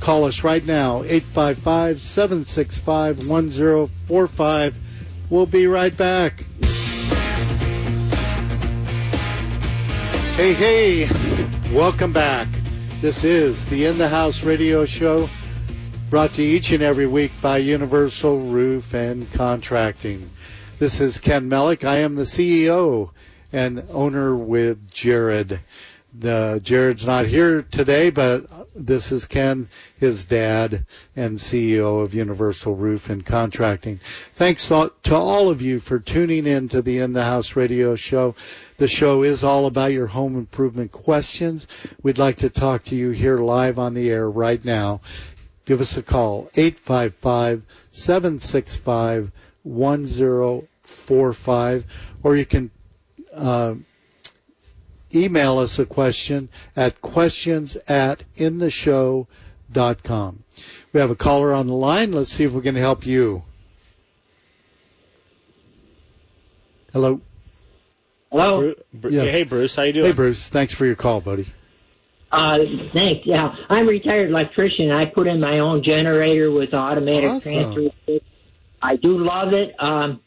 Call 0.00 0.24
us 0.24 0.42
right 0.42 0.64
now, 0.64 1.02
855 1.04 2.00
765 2.00 3.28
1045. 3.28 4.74
We'll 5.32 5.46
be 5.46 5.66
right 5.66 5.96
back. 5.96 6.40
Hey, 10.36 10.52
hey, 10.52 11.08
welcome 11.72 12.12
back. 12.12 12.48
This 13.00 13.24
is 13.24 13.64
the 13.64 13.86
In 13.86 13.96
the 13.96 14.10
House 14.10 14.42
radio 14.44 14.84
show 14.84 15.30
brought 16.10 16.34
to 16.34 16.42
you 16.42 16.54
each 16.54 16.70
and 16.72 16.82
every 16.82 17.06
week 17.06 17.32
by 17.40 17.56
Universal 17.56 18.40
Roof 18.40 18.92
and 18.92 19.32
Contracting. 19.32 20.28
This 20.78 21.00
is 21.00 21.18
Ken 21.18 21.48
Mellick. 21.48 21.82
I 21.82 22.00
am 22.00 22.14
the 22.14 22.24
CEO 22.24 23.12
and 23.54 23.84
owner 23.88 24.36
with 24.36 24.90
Jared. 24.90 25.60
The, 26.14 26.60
Jared's 26.62 27.06
not 27.06 27.24
here 27.24 27.62
today, 27.62 28.10
but 28.10 28.44
this 28.74 29.12
is 29.12 29.24
Ken, 29.24 29.70
his 29.98 30.26
dad, 30.26 30.84
and 31.16 31.38
CEO 31.38 32.02
of 32.02 32.12
Universal 32.12 32.76
Roof 32.76 33.08
and 33.08 33.24
Contracting. 33.24 33.98
Thanks 34.34 34.68
to 34.68 34.92
all 35.14 35.48
of 35.48 35.62
you 35.62 35.80
for 35.80 35.98
tuning 35.98 36.46
in 36.46 36.68
to 36.68 36.82
the 36.82 36.98
In 36.98 37.14
the 37.14 37.24
House 37.24 37.56
radio 37.56 37.96
show. 37.96 38.34
The 38.76 38.88
show 38.88 39.22
is 39.22 39.42
all 39.42 39.64
about 39.64 39.92
your 39.92 40.06
home 40.06 40.36
improvement 40.36 40.92
questions. 40.92 41.66
We'd 42.02 42.18
like 42.18 42.36
to 42.38 42.50
talk 42.50 42.82
to 42.84 42.94
you 42.94 43.08
here 43.10 43.38
live 43.38 43.78
on 43.78 43.94
the 43.94 44.10
air 44.10 44.30
right 44.30 44.62
now. 44.62 45.00
Give 45.64 45.80
us 45.80 45.96
a 45.96 46.02
call, 46.02 46.50
855 46.56 47.64
765 47.90 49.32
1045, 49.62 51.84
or 52.22 52.36
you 52.36 52.44
can 52.44 52.70
uh, 53.32 53.76
email 55.14 55.58
us 55.58 55.78
a 55.78 55.86
question 55.86 56.48
at 56.76 57.00
questions 57.00 57.76
at 57.88 58.24
intheshow.com. 58.36 60.44
We 60.92 61.00
have 61.00 61.10
a 61.10 61.16
caller 61.16 61.54
on 61.54 61.66
the 61.66 61.74
line. 61.74 62.12
Let's 62.12 62.32
see 62.32 62.44
if 62.44 62.52
we 62.52 62.62
can 62.62 62.76
help 62.76 63.06
you. 63.06 63.42
Hello. 66.92 67.20
Hello. 68.30 68.74
Bru- 68.92 69.10
yes. 69.10 69.30
Hey, 69.30 69.42
Bruce. 69.44 69.74
How 69.74 69.82
you 69.82 69.92
doing? 69.92 70.06
Hey, 70.06 70.12
Bruce. 70.12 70.48
Thanks 70.48 70.74
for 70.74 70.86
your 70.86 70.94
call, 70.94 71.20
buddy. 71.20 71.46
Uh, 72.30 72.60
thanks. 72.94 73.26
Yeah, 73.26 73.54
I'm 73.68 73.86
a 73.86 73.90
retired 73.90 74.30
electrician. 74.30 74.90
I 74.90 75.04
put 75.04 75.26
in 75.26 75.38
my 75.38 75.58
own 75.58 75.82
generator 75.82 76.50
with 76.50 76.72
automatic 76.72 77.30
awesome. 77.30 77.74
transfer. 77.74 78.18
I 78.80 78.96
do 78.96 79.18
love 79.18 79.52
it. 79.52 79.74
Um, 79.78 80.20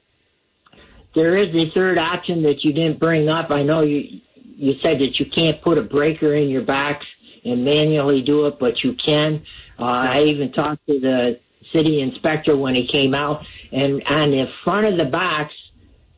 there 1.15 1.35
is 1.35 1.47
a 1.55 1.71
third 1.71 1.97
option 1.97 2.43
that 2.43 2.63
you 2.63 2.73
didn't 2.73 2.99
bring 2.99 3.27
up. 3.27 3.49
I 3.49 3.63
know 3.63 3.81
you 3.81 4.21
you 4.57 4.75
said 4.81 4.99
that 4.99 5.19
you 5.19 5.25
can't 5.25 5.61
put 5.61 5.77
a 5.77 5.81
breaker 5.81 6.33
in 6.33 6.49
your 6.49 6.61
box 6.61 7.05
and 7.43 7.63
manually 7.63 8.21
do 8.21 8.47
it, 8.47 8.57
but 8.59 8.83
you 8.83 8.93
can. 8.93 9.43
Uh, 9.77 9.83
I 9.83 10.23
even 10.23 10.51
talked 10.51 10.85
to 10.87 10.99
the 10.99 11.39
city 11.73 12.01
inspector 12.01 12.55
when 12.55 12.75
he 12.75 12.87
came 12.87 13.13
out, 13.13 13.45
and 13.71 14.03
on 14.07 14.31
the 14.31 14.45
front 14.63 14.87
of 14.87 14.97
the 14.97 15.05
box, 15.05 15.53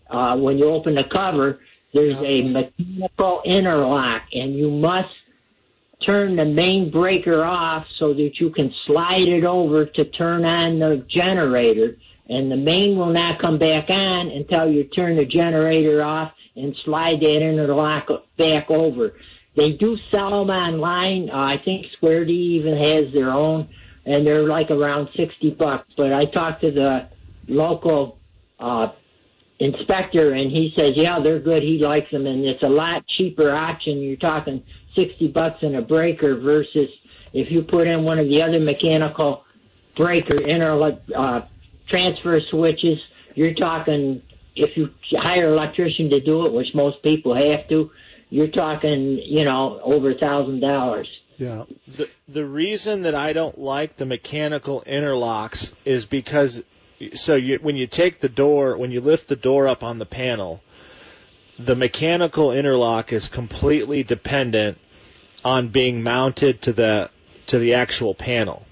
uh, 0.09 0.37
when 0.37 0.57
you 0.57 0.65
open 0.65 0.95
the 0.95 1.03
cover, 1.03 1.59
there's 1.93 2.17
a 2.21 2.41
mechanical 2.43 3.41
interlock, 3.43 4.23
and 4.31 4.55
you 4.55 4.69
must 4.69 5.09
turn 6.05 6.35
the 6.35 6.45
main 6.45 6.91
breaker 6.91 7.43
off 7.43 7.85
so 7.97 8.13
that 8.13 8.39
you 8.39 8.51
can 8.51 8.73
slide 8.85 9.27
it 9.27 9.43
over 9.43 9.85
to 9.85 10.05
turn 10.05 10.45
on 10.45 10.79
the 10.79 11.03
generator. 11.09 11.97
And 12.29 12.51
the 12.51 12.57
main 12.57 12.97
will 12.97 13.11
not 13.11 13.41
come 13.41 13.57
back 13.57 13.89
on 13.89 14.29
until 14.29 14.69
you 14.69 14.83
turn 14.83 15.15
the 15.15 15.25
generator 15.25 16.03
off 16.03 16.33
and 16.57 16.75
slide 16.83 17.21
that 17.21 17.41
interlock 17.41 18.09
back 18.37 18.69
over. 18.69 19.13
They 19.55 19.71
do 19.71 19.97
sell 20.11 20.45
them 20.45 20.55
online. 20.55 21.29
Uh, 21.29 21.35
I 21.35 21.57
think 21.57 21.87
Square 21.93 22.25
D 22.25 22.59
even 22.59 22.77
has 22.77 23.13
their 23.13 23.31
own, 23.31 23.69
and 24.05 24.25
they're 24.25 24.47
like 24.47 24.69
around 24.71 25.09
sixty 25.15 25.51
bucks. 25.51 25.91
But 25.95 26.13
I 26.13 26.25
talked 26.25 26.61
to 26.61 26.71
the 26.71 27.09
local 27.47 28.19
uh, 28.59 28.89
inspector, 29.59 30.33
and 30.33 30.51
he 30.51 30.73
says, 30.77 30.93
yeah, 30.95 31.19
they're 31.23 31.39
good. 31.39 31.63
He 31.63 31.79
likes 31.79 32.11
them, 32.11 32.27
and 32.27 32.45
it's 32.45 32.63
a 32.63 32.69
lot 32.69 33.05
cheaper 33.07 33.51
option. 33.51 33.99
You're 33.99 34.17
talking 34.17 34.63
sixty 34.95 35.27
bucks 35.27 35.63
in 35.63 35.75
a 35.75 35.81
breaker 35.81 36.35
versus 36.35 36.89
if 37.33 37.51
you 37.51 37.63
put 37.63 37.87
in 37.87 38.03
one 38.03 38.19
of 38.19 38.27
the 38.27 38.43
other 38.43 38.59
mechanical 38.59 39.43
breaker 39.95 40.39
inter 40.39 40.99
uh, 41.15 41.41
transfer 41.87 42.39
switches. 42.41 42.99
You're 43.33 43.53
talking 43.53 44.21
if 44.57 44.75
you 44.77 44.89
hire 45.11 45.47
an 45.47 45.53
electrician 45.53 46.09
to 46.09 46.19
do 46.19 46.45
it, 46.45 46.53
which 46.53 46.73
most 46.73 47.01
people 47.03 47.35
have 47.35 47.67
to, 47.69 47.91
you're 48.29 48.47
talking, 48.47 49.19
you 49.23 49.45
know, 49.45 49.79
over 49.81 50.11
a 50.11 50.17
thousand 50.17 50.59
dollars. 50.61 51.07
Yeah. 51.37 51.65
The 51.87 52.09
the 52.27 52.45
reason 52.45 53.03
that 53.03 53.13
I 53.13 53.33
don't 53.33 53.59
like 53.59 53.95
the 53.95 54.05
mechanical 54.05 54.83
interlocks 54.87 55.73
is 55.85 56.05
because 56.05 56.63
so 57.13 57.35
you, 57.35 57.59
when 57.61 57.75
you 57.75 57.85
take 57.85 58.19
the 58.19 58.29
door, 58.29 58.75
when 58.77 58.91
you 58.91 59.01
lift 59.01 59.27
the 59.27 59.35
door 59.35 59.67
up 59.67 59.83
on 59.83 59.99
the 59.99 60.05
panel, 60.05 60.63
the 61.59 61.75
mechanical 61.75 62.51
interlock 62.51 63.13
is 63.13 63.27
completely 63.27 64.03
dependent 64.03 64.79
on 65.45 65.67
being 65.67 66.01
mounted 66.01 66.63
to 66.63 66.73
the 66.73 67.11
to 67.47 67.59
the 67.59 67.75
actual 67.75 68.15
panel. 68.15 68.65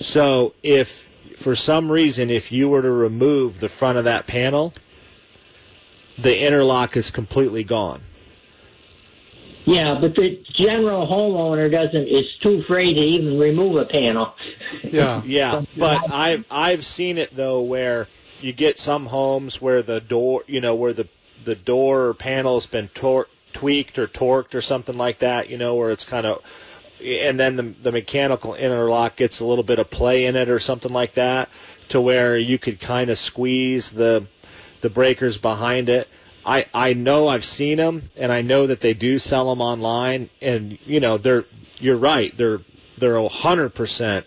So 0.00 0.54
if 0.62 1.11
for 1.42 1.54
some 1.56 1.90
reason, 1.90 2.30
if 2.30 2.52
you 2.52 2.68
were 2.68 2.82
to 2.82 2.90
remove 2.90 3.60
the 3.60 3.68
front 3.68 3.98
of 3.98 4.04
that 4.04 4.26
panel, 4.26 4.72
the 6.18 6.46
interlock 6.46 6.96
is 6.96 7.10
completely 7.10 7.64
gone. 7.64 8.00
Yeah, 9.64 9.98
but 10.00 10.16
the 10.16 10.42
general 10.52 11.06
homeowner 11.06 11.70
doesn't 11.70 12.08
is 12.08 12.24
too 12.40 12.60
afraid 12.60 12.94
to 12.94 13.00
even 13.00 13.38
remove 13.38 13.76
a 13.76 13.84
panel. 13.84 14.34
Yeah, 14.82 15.22
yeah, 15.26 15.62
but 15.76 16.10
I've 16.10 16.46
I've 16.50 16.86
seen 16.86 17.18
it 17.18 17.36
though 17.36 17.60
where 17.60 18.08
you 18.40 18.52
get 18.52 18.78
some 18.78 19.04
homes 19.04 19.60
where 19.60 19.82
the 19.82 20.00
door, 20.00 20.44
you 20.46 20.62
know, 20.62 20.74
where 20.74 20.94
the 20.94 21.08
the 21.44 21.54
door 21.54 22.14
panel's 22.14 22.66
been 22.66 22.88
tor- 22.88 23.28
tweaked 23.52 23.98
or 23.98 24.06
torqued 24.06 24.54
or 24.54 24.62
something 24.62 24.96
like 24.96 25.18
that, 25.18 25.50
you 25.50 25.58
know, 25.58 25.74
where 25.74 25.90
it's 25.90 26.06
kind 26.06 26.26
of 26.26 26.42
and 27.02 27.38
then 27.38 27.56
the, 27.56 27.62
the 27.62 27.92
mechanical 27.92 28.54
interlock 28.54 29.16
gets 29.16 29.40
a 29.40 29.44
little 29.44 29.64
bit 29.64 29.78
of 29.78 29.90
play 29.90 30.26
in 30.26 30.36
it 30.36 30.48
or 30.48 30.58
something 30.58 30.92
like 30.92 31.14
that 31.14 31.48
to 31.88 32.00
where 32.00 32.36
you 32.36 32.58
could 32.58 32.80
kind 32.80 33.10
of 33.10 33.18
squeeze 33.18 33.90
the 33.90 34.26
the 34.80 34.90
breakers 34.90 35.38
behind 35.38 35.88
it. 35.88 36.08
I 36.44 36.66
I 36.74 36.94
know 36.94 37.28
I've 37.28 37.44
seen 37.44 37.76
them, 37.78 38.10
and 38.16 38.32
I 38.32 38.42
know 38.42 38.66
that 38.66 38.80
they 38.80 38.94
do 38.94 39.18
sell 39.18 39.48
them 39.50 39.60
online, 39.60 40.30
and 40.40 40.78
you 40.84 41.00
know 41.00 41.18
they're 41.18 41.44
you're 41.78 41.96
right 41.96 42.36
they're 42.36 42.60
they're 42.98 43.16
a 43.16 43.28
hundred 43.28 43.70
percent. 43.70 44.26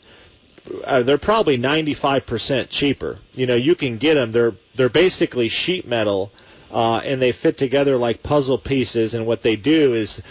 Uh, 0.84 1.03
they're 1.03 1.20
probably 1.20 1.60
95% 1.60 2.70
cheaper. 2.70 3.20
You 3.34 3.46
know, 3.46 3.53
you 3.53 3.75
can 3.75 3.98
get 3.98 4.15
them. 4.15 4.32
They're 4.32 4.55
they're 4.75 4.89
basically 4.89 5.48
sheet 5.48 5.88
metal, 5.88 6.32
uh, 6.72 7.01
and 7.03 7.22
they 7.22 7.32
fit 7.32 7.58
together 7.58 7.98
like 7.98 8.24
puzzle 8.24 8.58
pieces. 8.58 9.13
And 9.13 9.27
what 9.27 9.44
they 9.44 9.55
do 9.55 9.94
is, 9.94 10.22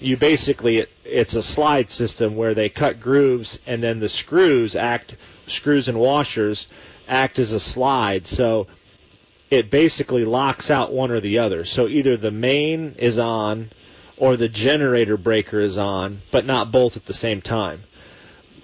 you 0.00 0.16
basically 0.16 0.86
it's 1.04 1.34
a 1.34 1.42
slide 1.42 1.90
system 1.90 2.36
where 2.36 2.54
they 2.54 2.68
cut 2.68 3.00
grooves, 3.00 3.58
and 3.66 3.82
then 3.82 4.00
the 4.00 4.08
screws 4.08 4.74
act 4.76 5.16
screws 5.46 5.88
and 5.88 5.98
washers 5.98 6.66
act 7.06 7.38
as 7.38 7.52
a 7.52 7.60
slide. 7.60 8.26
So 8.26 8.66
it 9.50 9.70
basically 9.70 10.24
locks 10.24 10.70
out 10.70 10.92
one 10.92 11.10
or 11.10 11.20
the 11.20 11.38
other. 11.38 11.64
So 11.64 11.86
either 11.86 12.16
the 12.16 12.30
main 12.30 12.94
is 12.98 13.18
on 13.18 13.70
or 14.16 14.36
the 14.36 14.48
generator 14.48 15.16
breaker 15.16 15.60
is 15.60 15.76
on, 15.76 16.22
but 16.30 16.46
not 16.46 16.72
both 16.72 16.96
at 16.96 17.04
the 17.04 17.14
same 17.14 17.42
time. 17.42 17.84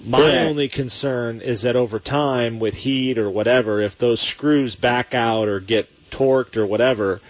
My 0.03 0.33
yeah. 0.33 0.45
only 0.45 0.69
concern 0.69 1.43
is 1.43 1.63
that 1.63 1.77
over 1.77 1.99
time, 1.99 2.59
with 2.59 2.75
heat 2.75 3.19
or 3.19 3.29
whatever, 3.29 3.81
if 3.81 3.99
those 3.99 4.21
screws 4.21 4.75
back 4.75 5.13
out 5.15 5.49
or 5.49 5.61
get 5.61 5.89
torqued 6.11 6.57
or 6.57 6.65
whatever, 6.65 7.21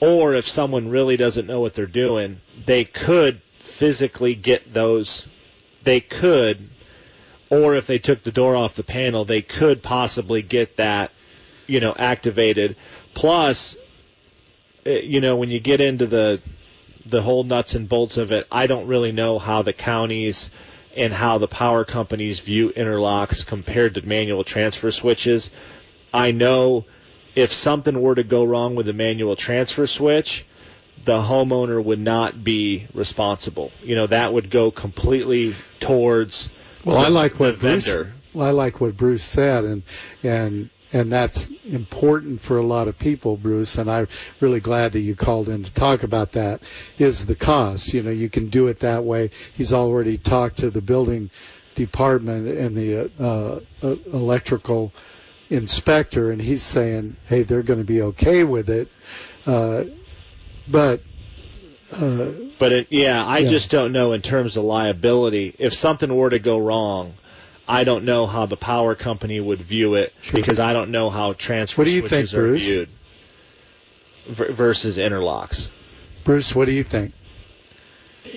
or 0.00 0.34
if 0.34 0.48
someone 0.48 0.88
really 0.88 1.16
doesn't 1.16 1.46
know 1.46 1.60
what 1.60 1.74
they're 1.74 1.86
doing, 1.86 2.40
they 2.66 2.84
could 2.84 3.40
physically 3.78 4.34
get 4.34 4.74
those. 4.74 5.24
They 5.84 6.00
could, 6.00 6.68
or 7.48 7.76
if 7.76 7.86
they 7.86 8.00
took 8.00 8.24
the 8.24 8.32
door 8.32 8.56
off 8.56 8.74
the 8.74 8.82
panel, 8.82 9.24
they 9.24 9.40
could 9.40 9.84
possibly 9.84 10.42
get 10.42 10.78
that, 10.78 11.12
you 11.68 11.78
know, 11.78 11.94
activated. 11.96 12.74
Plus, 13.14 13.76
eh, 14.84 15.02
you 15.02 15.20
know, 15.20 15.36
when 15.36 15.50
you 15.50 15.60
get 15.60 15.80
into 15.80 16.06
the 16.06 16.40
the 17.06 17.22
whole 17.22 17.44
nuts 17.44 17.76
and 17.76 17.88
bolts 17.88 18.16
of 18.16 18.32
it, 18.32 18.48
I 18.50 18.66
don't 18.66 18.88
really 18.88 19.12
know 19.12 19.38
how 19.38 19.62
the 19.62 19.72
counties 19.72 20.50
and 20.96 21.12
how 21.12 21.38
the 21.38 21.48
power 21.48 21.84
companies 21.84 22.40
view 22.40 22.70
interlocks 22.70 23.46
compared 23.46 23.94
to 23.94 24.02
manual 24.02 24.42
transfer 24.42 24.90
switches. 24.90 25.50
I 26.12 26.32
know 26.32 26.84
if 27.36 27.52
something 27.52 28.02
were 28.02 28.16
to 28.16 28.24
go 28.24 28.44
wrong 28.44 28.74
with 28.74 28.86
the 28.86 28.92
manual 28.92 29.36
transfer 29.36 29.86
switch, 29.86 30.44
the 31.04 31.18
homeowner 31.18 31.82
would 31.82 31.98
not 31.98 32.42
be 32.42 32.86
responsible. 32.94 33.72
You 33.82 33.96
know, 33.96 34.06
that 34.06 34.32
would 34.32 34.50
go 34.50 34.70
completely 34.70 35.54
towards 35.80 36.50
well, 36.84 36.98
I 36.98 37.08
like 37.08 37.38
what 37.40 37.58
Bruce. 37.58 37.88
Well, 38.34 38.46
I 38.46 38.50
like 38.50 38.80
what 38.80 38.96
Bruce 38.96 39.22
said, 39.22 39.64
and 39.64 39.82
and 40.22 40.70
and 40.92 41.12
that's 41.12 41.48
important 41.64 42.40
for 42.40 42.58
a 42.58 42.62
lot 42.62 42.88
of 42.88 42.98
people, 42.98 43.36
Bruce. 43.36 43.76
And 43.76 43.90
I'm 43.90 44.08
really 44.40 44.60
glad 44.60 44.92
that 44.92 45.00
you 45.00 45.14
called 45.14 45.48
in 45.48 45.62
to 45.62 45.72
talk 45.72 46.02
about 46.02 46.32
that. 46.32 46.62
Is 46.98 47.26
the 47.26 47.34
cost? 47.34 47.92
You 47.92 48.02
know, 48.02 48.10
you 48.10 48.30
can 48.30 48.48
do 48.48 48.68
it 48.68 48.80
that 48.80 49.04
way. 49.04 49.30
He's 49.54 49.72
already 49.72 50.18
talked 50.18 50.58
to 50.58 50.70
the 50.70 50.80
building 50.80 51.30
department 51.74 52.48
and 52.48 52.76
the 52.76 53.10
uh, 53.20 53.60
uh, 53.82 53.96
electrical 54.12 54.92
inspector, 55.50 56.30
and 56.30 56.40
he's 56.40 56.62
saying, 56.62 57.16
hey, 57.26 57.42
they're 57.42 57.62
going 57.62 57.80
to 57.80 57.84
be 57.84 58.02
okay 58.02 58.44
with 58.44 58.68
it. 58.70 58.88
Uh, 59.46 59.84
but 60.70 61.00
uh, 61.92 62.30
but 62.58 62.72
it, 62.72 62.86
yeah, 62.90 63.24
I 63.24 63.38
yeah. 63.38 63.48
just 63.48 63.70
don't 63.70 63.92
know 63.92 64.12
in 64.12 64.22
terms 64.22 64.56
of 64.56 64.64
liability. 64.64 65.54
If 65.58 65.74
something 65.74 66.14
were 66.14 66.30
to 66.30 66.38
go 66.38 66.58
wrong, 66.58 67.14
I 67.66 67.84
don't 67.84 68.04
know 68.04 68.26
how 68.26 68.46
the 68.46 68.56
power 68.56 68.94
company 68.94 69.40
would 69.40 69.62
view 69.62 69.94
it 69.94 70.12
sure. 70.20 70.40
because 70.40 70.58
I 70.58 70.72
don't 70.72 70.90
know 70.90 71.10
how 71.10 71.32
transfer 71.32 71.82
what 71.82 71.86
do 71.86 71.90
you 71.90 72.00
switches 72.00 72.30
think, 72.30 72.42
are 72.42 72.46
Bruce? 72.46 72.64
viewed 72.64 72.88
versus 74.28 74.96
interlocks. 74.96 75.70
Bruce, 76.24 76.54
what 76.54 76.66
do 76.66 76.72
you 76.72 76.84
think? 76.84 77.12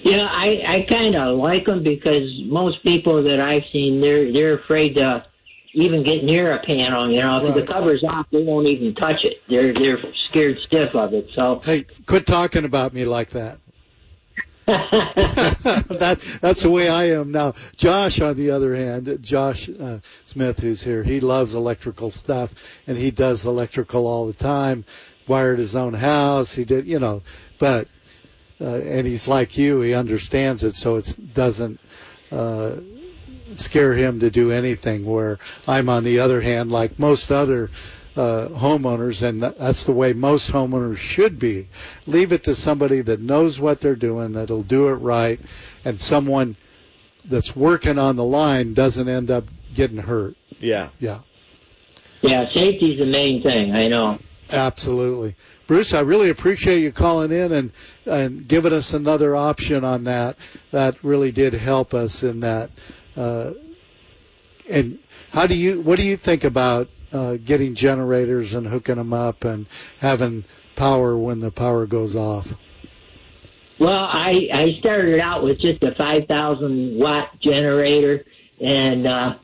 Yeah, 0.04 0.28
I 0.30 0.64
I 0.66 0.82
kind 0.90 1.16
of 1.16 1.38
like 1.38 1.66
them 1.66 1.84
because 1.84 2.30
most 2.46 2.82
people 2.84 3.24
that 3.24 3.42
I've 3.42 3.66
seen 3.74 4.00
they're 4.00 4.32
they're 4.32 4.56
afraid 4.56 4.96
to 4.96 5.26
even 5.74 6.04
get 6.04 6.24
near 6.24 6.54
a 6.54 6.64
panel. 6.66 7.12
You 7.12 7.22
know, 7.22 7.38
if 7.38 7.56
right. 7.56 7.66
the 7.66 7.72
cover's 7.72 8.04
off, 8.04 8.28
they 8.32 8.44
won't 8.44 8.68
even 8.68 8.96
touch 8.96 9.24
it. 9.24 9.42
They're 9.48 9.74
they're 9.74 10.00
scared 10.30 10.60
stiff 10.60 10.96
of 10.96 11.14
it. 11.14 11.30
So 11.36 11.62
hey, 11.64 11.86
quit 12.06 12.26
talking 12.26 12.66
about 12.66 12.94
me 12.94 13.06
like 13.06 13.32
that. 13.32 13.60
that 14.66 16.38
that's 16.42 16.64
the 16.64 16.70
way 16.70 16.88
I 16.88 17.12
am 17.12 17.32
now. 17.32 17.54
Josh, 17.76 18.22
on 18.22 18.36
the 18.36 18.52
other 18.52 18.76
hand, 18.76 19.18
Josh 19.22 19.70
uh, 19.70 20.00
Smith, 20.26 20.60
who's 20.60 20.82
here, 20.82 21.04
he 21.04 21.20
loves 21.20 21.54
electrical 21.54 22.12
stuff, 22.12 22.54
and 22.88 22.98
he 22.98 23.12
does 23.12 23.46
electrical 23.46 24.08
all 24.08 24.28
the 24.28 24.34
time. 24.34 24.86
Wired 25.28 25.60
his 25.60 25.76
own 25.76 25.94
house. 25.94 26.54
He 26.54 26.66
did, 26.66 26.86
you 26.86 27.00
know, 27.00 27.22
but 27.58 27.88
uh, 28.60 28.82
and 28.82 29.08
he's 29.08 29.28
like 29.28 29.58
you. 29.58 29.82
He 29.82 29.94
understands 29.94 30.64
it, 30.64 30.76
so 30.76 30.98
it 30.98 31.34
doesn't. 31.34 31.80
Uh, 32.32 32.78
scare 33.58 33.94
him 33.94 34.20
to 34.20 34.30
do 34.30 34.52
anything 34.52 35.06
where 35.06 35.40
I'm 35.68 35.90
on 35.90 36.04
the 36.04 36.20
other 36.20 36.42
hand 36.42 36.72
like 36.72 37.00
most 37.00 37.32
other 37.32 37.70
uh, 38.16 38.50
homeowners, 38.50 39.22
and 39.28 39.42
that's 39.42 39.86
the 39.86 39.92
way 39.92 40.14
most 40.14 40.52
homeowners 40.52 40.98
should 40.98 41.40
be. 41.40 41.70
Leave 42.08 42.32
it 42.32 42.44
to 42.44 42.56
somebody 42.56 43.02
that 43.02 43.22
knows 43.22 43.60
what 43.60 43.80
they're 43.80 43.96
doing, 43.96 44.34
that'll 44.34 44.64
do 44.64 44.90
it 44.90 44.96
right, 44.96 45.40
and 45.86 46.00
someone 46.00 46.56
that's 47.26 47.56
working 47.56 47.98
on 47.98 48.16
the 48.16 48.24
line 48.24 48.74
doesn't 48.74 49.08
end 49.08 49.32
up 49.32 49.46
getting 49.74 49.98
hurt. 49.98 50.36
Yeah. 50.60 50.90
Yeah. 51.00 51.20
Yeah, 52.22 52.48
safety's 52.50 53.00
the 53.00 53.06
main 53.06 53.42
thing. 53.42 53.74
I 53.74 53.88
know. 53.88 54.20
Absolutely. 54.52 55.36
Bruce, 55.66 55.94
I 55.94 56.02
really 56.02 56.30
appreciate 56.30 56.80
you 56.80 56.92
calling 56.92 57.32
in 57.32 57.52
and 57.54 57.72
and 58.06 58.48
giving 58.48 58.74
us 58.74 58.94
another 58.94 59.36
option 59.36 59.86
on 59.86 60.04
that. 60.04 60.38
That 60.72 61.02
really 61.04 61.32
did 61.32 61.54
help 61.54 61.94
us 61.94 62.24
in 62.24 62.42
that. 62.42 62.70
Uh, 63.16 63.52
and 64.70 65.00
how 65.32 65.48
do 65.48 65.56
you 65.56 65.82
what 65.82 65.98
do 65.98 66.06
you 66.06 66.18
think 66.18 66.44
about 66.44 66.90
uh, 67.12 67.38
getting 67.44 67.76
generators 67.76 68.54
and 68.54 68.66
hooking 68.66 68.96
them 68.96 69.14
up 69.14 69.44
and 69.44 69.66
having 70.00 70.44
power 70.76 71.18
when 71.18 71.40
the 71.40 71.52
power 71.52 71.86
goes 71.86 72.16
off? 72.16 72.54
Well, 73.80 74.08
I 74.12 74.50
I 74.54 74.78
started 74.80 75.20
out 75.20 75.44
with 75.44 75.60
just 75.60 75.84
a 75.84 75.96
5,000 75.96 77.00
watt 77.00 77.40
generator, 77.42 78.26
and 78.60 79.08
uh, 79.08 79.36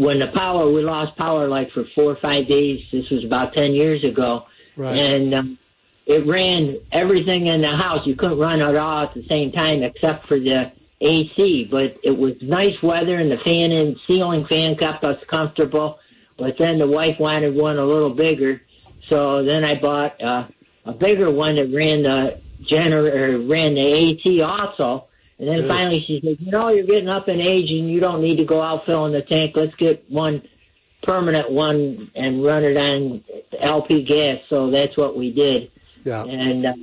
when 0.00 0.18
the 0.18 0.28
power 0.28 0.70
we 0.70 0.80
lost 0.80 1.14
power 1.18 1.46
like 1.46 1.70
for 1.72 1.84
four 1.94 2.12
or 2.12 2.16
five 2.16 2.48
days. 2.48 2.80
This 2.90 3.10
was 3.10 3.22
about 3.22 3.52
10 3.52 3.72
years 3.72 4.02
ago, 4.02 4.46
right. 4.74 4.96
and 4.96 5.34
um, 5.34 5.58
it 6.06 6.26
ran 6.26 6.78
everything 6.90 7.48
in 7.48 7.60
the 7.60 7.76
house. 7.76 8.06
You 8.06 8.16
couldn't 8.16 8.38
run 8.38 8.62
it 8.62 8.78
all 8.78 9.04
at 9.04 9.14
the 9.14 9.26
same 9.28 9.52
time 9.52 9.82
except 9.82 10.26
for 10.26 10.38
the 10.38 10.72
AC, 11.00 11.68
but 11.70 11.98
it 12.02 12.16
was 12.16 12.34
nice 12.42 12.80
weather 12.82 13.16
and 13.16 13.30
the 13.30 13.38
fan 13.38 13.72
and 13.72 13.96
ceiling 14.06 14.46
fan 14.46 14.76
kept 14.76 15.04
us 15.04 15.22
comfortable. 15.26 15.98
But 16.36 16.56
then 16.58 16.78
the 16.78 16.86
wife 16.86 17.18
wanted 17.18 17.54
one 17.54 17.78
a 17.78 17.84
little 17.84 18.14
bigger, 18.14 18.62
so 19.08 19.42
then 19.42 19.64
I 19.64 19.78
bought 19.78 20.22
uh, 20.22 20.46
a 20.84 20.92
bigger 20.92 21.30
one 21.30 21.56
that 21.56 21.72
ran 21.72 22.02
the 22.02 22.40
generator, 22.62 23.38
ran 23.38 23.74
the 23.74 23.80
AC 23.80 24.40
also. 24.42 25.06
And 25.38 25.48
then 25.48 25.60
Good. 25.62 25.68
finally 25.68 26.04
she 26.06 26.20
said, 26.22 26.36
you 26.38 26.50
know, 26.50 26.68
you're 26.68 26.84
getting 26.84 27.08
up 27.08 27.28
in 27.28 27.40
age 27.40 27.70
and 27.70 27.90
you 27.90 28.00
don't 28.00 28.20
need 28.20 28.36
to 28.36 28.44
go 28.44 28.62
out 28.62 28.84
filling 28.84 29.12
the 29.12 29.22
tank. 29.22 29.52
Let's 29.56 29.74
get 29.76 30.10
one 30.10 30.42
permanent 31.02 31.50
one 31.50 32.10
and 32.14 32.44
run 32.44 32.62
it 32.62 32.76
on 32.76 33.24
LP 33.58 34.02
gas. 34.02 34.40
So 34.50 34.70
that's 34.70 34.96
what 34.98 35.16
we 35.16 35.32
did. 35.32 35.70
Yeah. 36.04 36.24
And 36.24 36.66
uh, 36.66 36.74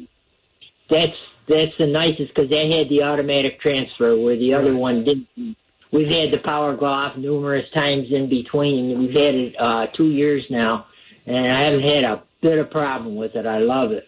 that's 0.90 1.18
that's 1.48 1.72
the 1.78 1.88
nicest 1.88 2.34
because 2.34 2.50
they 2.50 2.72
had 2.72 2.90
the 2.90 3.04
automatic 3.04 3.60
transfer 3.62 4.18
where 4.18 4.38
the 4.38 4.54
other 4.54 4.72
right. 4.72 4.80
one 4.80 5.04
didn't. 5.04 5.56
We've 5.92 6.12
had 6.12 6.32
the 6.32 6.40
power 6.40 6.76
go 6.76 6.86
off 6.86 7.16
numerous 7.16 7.66
times 7.74 8.08
in 8.12 8.30
between. 8.30 9.00
We've 9.00 9.16
had 9.16 9.36
it 9.36 9.56
uh, 9.58 9.88
two 9.88 10.10
years 10.10 10.46
now, 10.50 10.88
and 11.26 11.48
I 11.50 11.62
haven't 11.62 11.88
had 11.88 12.04
a 12.04 12.24
bit 12.42 12.60
of 12.60 12.70
problem 12.70 13.16
with 13.16 13.36
it. 13.36 13.46
I 13.46 13.60
love 13.60 13.92
it. 13.94 14.08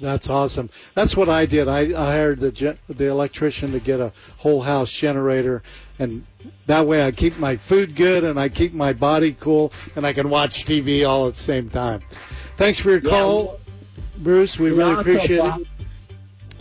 That's 0.00 0.28
awesome. 0.28 0.70
That's 0.94 1.16
what 1.16 1.28
I 1.28 1.46
did. 1.46 1.68
I, 1.68 1.80
I 1.80 2.12
hired 2.12 2.38
the 2.38 2.50
gen- 2.50 2.78
the 2.88 3.08
electrician 3.08 3.72
to 3.72 3.80
get 3.80 4.00
a 4.00 4.12
whole 4.38 4.62
house 4.62 4.90
generator, 4.90 5.62
and 5.98 6.24
that 6.66 6.86
way 6.86 7.04
I 7.04 7.10
keep 7.10 7.38
my 7.38 7.56
food 7.56 7.94
good 7.94 8.24
and 8.24 8.40
I 8.40 8.48
keep 8.48 8.72
my 8.72 8.94
body 8.94 9.32
cool, 9.38 9.72
and 9.94 10.06
I 10.06 10.12
can 10.12 10.30
watch 10.30 10.64
TV 10.64 11.06
all 11.06 11.28
at 11.28 11.34
the 11.34 11.40
same 11.40 11.68
time. 11.68 12.00
Thanks 12.56 12.78
for 12.78 12.90
your 12.90 13.00
call, 13.00 13.44
yeah, 13.44 13.72
Bruce. 14.18 14.58
We 14.58 14.70
really 14.70 14.94
appreciate 14.94 15.44
it. 15.44 15.68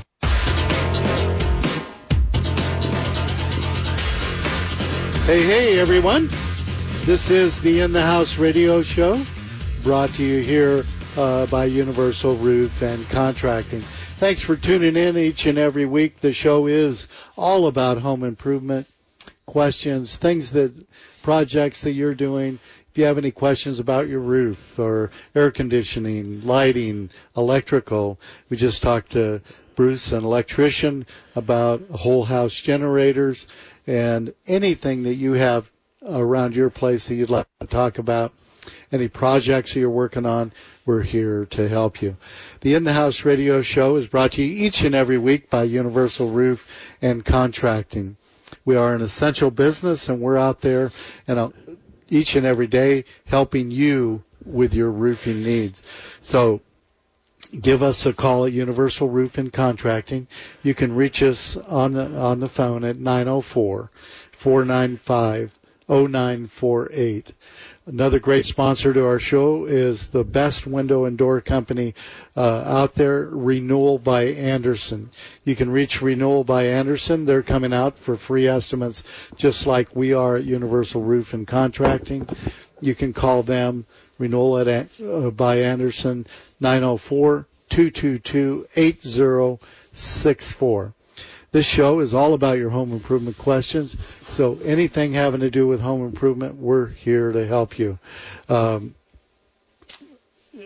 Hey, 5.26 5.42
hey, 5.42 5.78
everyone. 5.78 6.30
This 7.04 7.28
is 7.28 7.60
the 7.60 7.82
In 7.82 7.92
the 7.92 8.00
House 8.00 8.38
radio 8.38 8.80
show 8.80 9.20
brought 9.82 10.14
to 10.14 10.24
you 10.24 10.40
here 10.40 10.86
uh, 11.18 11.44
by 11.48 11.66
Universal 11.66 12.36
Roof 12.36 12.80
and 12.80 13.06
Contracting. 13.10 13.82
Thanks 14.16 14.40
for 14.40 14.56
tuning 14.56 14.96
in 14.96 15.18
each 15.18 15.44
and 15.44 15.58
every 15.58 15.84
week. 15.84 16.20
The 16.20 16.32
show 16.32 16.66
is 16.66 17.06
all 17.36 17.66
about 17.66 17.98
home 17.98 18.24
improvement 18.24 18.86
questions, 19.48 20.18
things 20.18 20.52
that 20.52 20.72
projects 21.22 21.80
that 21.80 21.92
you're 21.92 22.14
doing. 22.14 22.60
You 22.98 23.04
have 23.04 23.16
any 23.16 23.30
questions 23.30 23.78
about 23.78 24.08
your 24.08 24.18
roof 24.18 24.76
or 24.76 25.12
air 25.32 25.52
conditioning, 25.52 26.40
lighting, 26.40 27.10
electrical, 27.36 28.18
we 28.50 28.56
just 28.56 28.82
talked 28.82 29.12
to 29.12 29.40
Bruce, 29.76 30.10
an 30.10 30.24
electrician, 30.24 31.06
about 31.36 31.80
whole 31.92 32.24
house 32.24 32.60
generators 32.60 33.46
and 33.86 34.34
anything 34.48 35.04
that 35.04 35.14
you 35.14 35.34
have 35.34 35.70
around 36.04 36.56
your 36.56 36.70
place 36.70 37.06
that 37.06 37.14
you'd 37.14 37.30
like 37.30 37.46
to 37.60 37.68
talk 37.68 37.98
about, 37.98 38.32
any 38.90 39.06
projects 39.06 39.76
you're 39.76 39.88
working 39.88 40.26
on, 40.26 40.50
we're 40.84 41.02
here 41.04 41.44
to 41.50 41.68
help 41.68 42.02
you. 42.02 42.16
The 42.62 42.74
In 42.74 42.82
the 42.82 42.94
House 42.94 43.24
radio 43.24 43.62
show 43.62 43.94
is 43.94 44.08
brought 44.08 44.32
to 44.32 44.42
you 44.42 44.66
each 44.66 44.82
and 44.82 44.96
every 44.96 45.18
week 45.18 45.50
by 45.50 45.62
Universal 45.62 46.30
Roof 46.30 46.68
and 47.00 47.24
Contracting. 47.24 48.16
We 48.64 48.74
are 48.74 48.92
an 48.96 49.02
essential 49.02 49.52
business 49.52 50.08
and 50.08 50.20
we're 50.20 50.36
out 50.36 50.62
there 50.62 50.90
and 51.28 51.52
each 52.08 52.36
and 52.36 52.46
every 52.46 52.66
day 52.66 53.04
helping 53.26 53.70
you 53.70 54.22
with 54.44 54.74
your 54.74 54.90
roofing 54.90 55.42
needs. 55.42 55.82
So 56.20 56.60
give 57.60 57.82
us 57.82 58.04
a 58.06 58.12
call 58.12 58.46
at 58.46 58.52
Universal 58.52 59.08
Roof 59.08 59.38
and 59.38 59.52
Contracting. 59.52 60.26
You 60.62 60.74
can 60.74 60.94
reach 60.94 61.22
us 61.22 61.56
on 61.56 61.92
the 61.92 62.06
on 62.18 62.40
the 62.40 62.48
phone 62.48 62.84
at 62.84 62.96
904 62.98 63.90
495 64.32 65.54
0948. 65.88 67.32
Another 67.88 68.18
great 68.18 68.44
sponsor 68.44 68.92
to 68.92 69.06
our 69.06 69.18
show 69.18 69.64
is 69.64 70.08
the 70.08 70.22
best 70.22 70.66
window 70.66 71.06
and 71.06 71.16
door 71.16 71.40
company 71.40 71.94
uh, 72.36 72.62
out 72.66 72.92
there, 72.92 73.24
Renewal 73.24 73.98
by 73.98 74.24
Andersen. 74.24 75.08
You 75.44 75.56
can 75.56 75.70
reach 75.70 76.02
Renewal 76.02 76.44
by 76.44 76.66
Andersen. 76.66 77.24
They're 77.24 77.42
coming 77.42 77.72
out 77.72 77.96
for 77.96 78.16
free 78.16 78.46
estimates 78.46 79.04
just 79.36 79.66
like 79.66 79.96
we 79.96 80.12
are 80.12 80.36
at 80.36 80.44
Universal 80.44 81.02
Roof 81.02 81.32
and 81.32 81.46
Contracting. 81.46 82.28
You 82.82 82.94
can 82.94 83.14
call 83.14 83.42
them 83.42 83.86
Renewal 84.18 84.58
at, 84.58 84.88
uh, 85.00 85.30
by 85.30 85.62
Andersen 85.62 86.26
904 86.60 87.46
222 87.70 88.66
8064. 88.76 90.92
This 91.50 91.66
show 91.66 92.00
is 92.00 92.12
all 92.12 92.34
about 92.34 92.58
your 92.58 92.68
home 92.70 92.92
improvement 92.92 93.38
questions. 93.38 93.96
So 94.30 94.58
anything 94.62 95.14
having 95.14 95.40
to 95.40 95.50
do 95.50 95.66
with 95.66 95.80
home 95.80 96.04
improvement, 96.04 96.56
we're 96.56 96.88
here 96.88 97.32
to 97.32 97.46
help 97.46 97.78
you. 97.78 97.98
Um, 98.48 98.94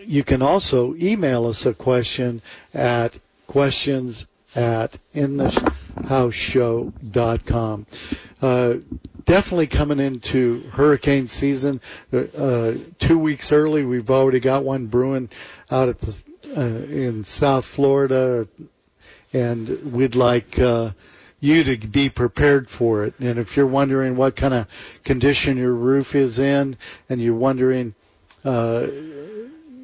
you 0.05 0.23
can 0.23 0.41
also 0.41 0.95
email 0.95 1.45
us 1.47 1.65
a 1.65 1.73
question 1.73 2.41
at 2.73 3.17
questions 3.47 4.25
at 4.55 4.97
inthehouseshow.com. 5.15 7.87
Uh, 8.41 8.75
definitely 9.25 9.67
coming 9.67 9.99
into 9.99 10.61
hurricane 10.71 11.27
season. 11.27 11.79
Uh, 12.11 12.73
two 12.99 13.17
weeks 13.17 13.51
early, 13.51 13.83
we've 13.85 14.11
already 14.11 14.39
got 14.39 14.63
one 14.63 14.87
brewing 14.87 15.29
out 15.71 15.89
at 15.89 15.99
the 15.99 16.23
uh, 16.55 16.61
in 16.61 17.23
South 17.23 17.65
Florida, 17.65 18.47
and 19.33 19.91
we'd 19.93 20.15
like 20.15 20.59
uh, 20.59 20.91
you 21.39 21.63
to 21.63 21.87
be 21.87 22.09
prepared 22.09 22.69
for 22.69 23.03
it. 23.03 23.13
And 23.19 23.37
if 23.37 23.57
you're 23.57 23.67
wondering 23.67 24.15
what 24.15 24.35
kind 24.35 24.53
of 24.53 24.67
condition 25.03 25.57
your 25.57 25.73
roof 25.73 26.15
is 26.15 26.39
in, 26.39 26.77
and 27.09 27.21
you're 27.21 27.33
wondering 27.35 27.95
uh, 28.45 28.87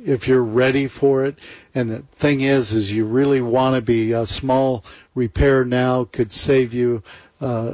if 0.06 0.28
you're 0.28 0.44
ready 0.44 0.88
for 0.88 1.26
it, 1.26 1.38
and 1.76 1.90
the 1.90 2.00
thing 2.14 2.42
is, 2.42 2.74
is 2.74 2.92
you 2.92 3.06
really 3.06 3.42
want 3.42 3.76
to 3.76 3.82
be 3.82 4.14
a 4.14 4.26
small 4.26 4.84
repair 5.16 5.66
now 5.66 6.06
could 6.06 6.32
save 6.32 6.74
you 6.74 7.04
uh, 7.42 7.74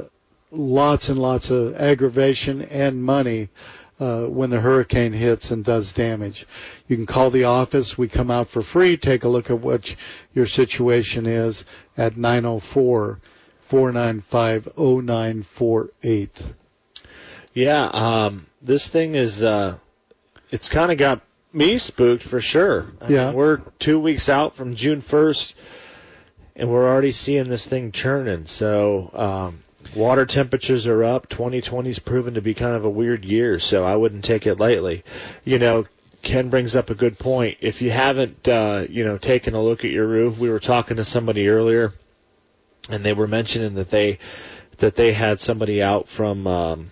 lots 0.50 1.08
and 1.08 1.18
lots 1.18 1.50
of 1.50 1.76
aggravation 1.76 2.62
and 2.62 3.02
money 3.02 3.48
uh, 3.98 4.26
when 4.26 4.50
the 4.50 4.60
hurricane 4.60 5.12
hits 5.12 5.50
and 5.50 5.64
does 5.64 5.92
damage. 5.92 6.46
You 6.86 6.96
can 6.96 7.06
call 7.06 7.30
the 7.30 7.44
office. 7.44 7.96
We 7.96 8.08
come 8.08 8.30
out 8.30 8.48
for 8.48 8.62
free, 8.62 8.96
take 8.96 9.24
a 9.24 9.28
look 9.28 9.50
at 9.50 9.60
what 9.60 9.94
your 10.34 10.46
situation 10.46 11.26
is 11.26 11.64
at 11.96 12.16
904 12.16 13.20
495 13.60 14.68
0948. 14.76 16.52
Yeah, 17.54 17.84
um, 17.86 18.46
this 18.60 18.88
thing 18.88 19.14
is, 19.14 19.42
uh, 19.42 19.78
it's 20.50 20.68
kind 20.68 20.92
of 20.92 20.98
got 20.98 21.22
me 21.52 21.78
spooked 21.78 22.22
for 22.22 22.40
sure. 22.40 22.86
I 23.00 23.08
yeah. 23.08 23.26
Mean, 23.28 23.36
we're 23.36 23.56
two 23.78 23.98
weeks 23.98 24.28
out 24.28 24.56
from 24.56 24.74
June 24.74 25.00
1st, 25.00 25.54
and 26.54 26.68
we're 26.68 26.86
already 26.86 27.12
seeing 27.12 27.48
this 27.48 27.64
thing 27.64 27.92
churning. 27.92 28.44
So, 28.44 29.10
um, 29.14 29.62
Water 29.94 30.26
temperatures 30.26 30.86
are 30.86 31.04
up. 31.04 31.28
2020's 31.28 31.98
proven 31.98 32.34
to 32.34 32.42
be 32.42 32.54
kind 32.54 32.74
of 32.74 32.84
a 32.84 32.90
weird 32.90 33.24
year, 33.24 33.58
so 33.58 33.84
I 33.84 33.96
wouldn't 33.96 34.24
take 34.24 34.46
it 34.46 34.58
lightly. 34.58 35.04
You 35.44 35.58
know, 35.58 35.86
Ken 36.22 36.50
brings 36.50 36.76
up 36.76 36.90
a 36.90 36.94
good 36.94 37.18
point. 37.18 37.58
If 37.60 37.82
you 37.82 37.90
haven't, 37.90 38.48
uh, 38.48 38.86
you 38.88 39.04
know, 39.04 39.16
taken 39.16 39.54
a 39.54 39.62
look 39.62 39.84
at 39.84 39.90
your 39.90 40.06
roof, 40.06 40.38
we 40.38 40.50
were 40.50 40.60
talking 40.60 40.96
to 40.96 41.04
somebody 41.04 41.48
earlier, 41.48 41.92
and 42.88 43.04
they 43.04 43.12
were 43.12 43.28
mentioning 43.28 43.74
that 43.74 43.90
they 43.90 44.18
that 44.78 44.96
they 44.96 45.12
had 45.12 45.40
somebody 45.40 45.82
out 45.82 46.08
from 46.08 46.46
um, 46.46 46.90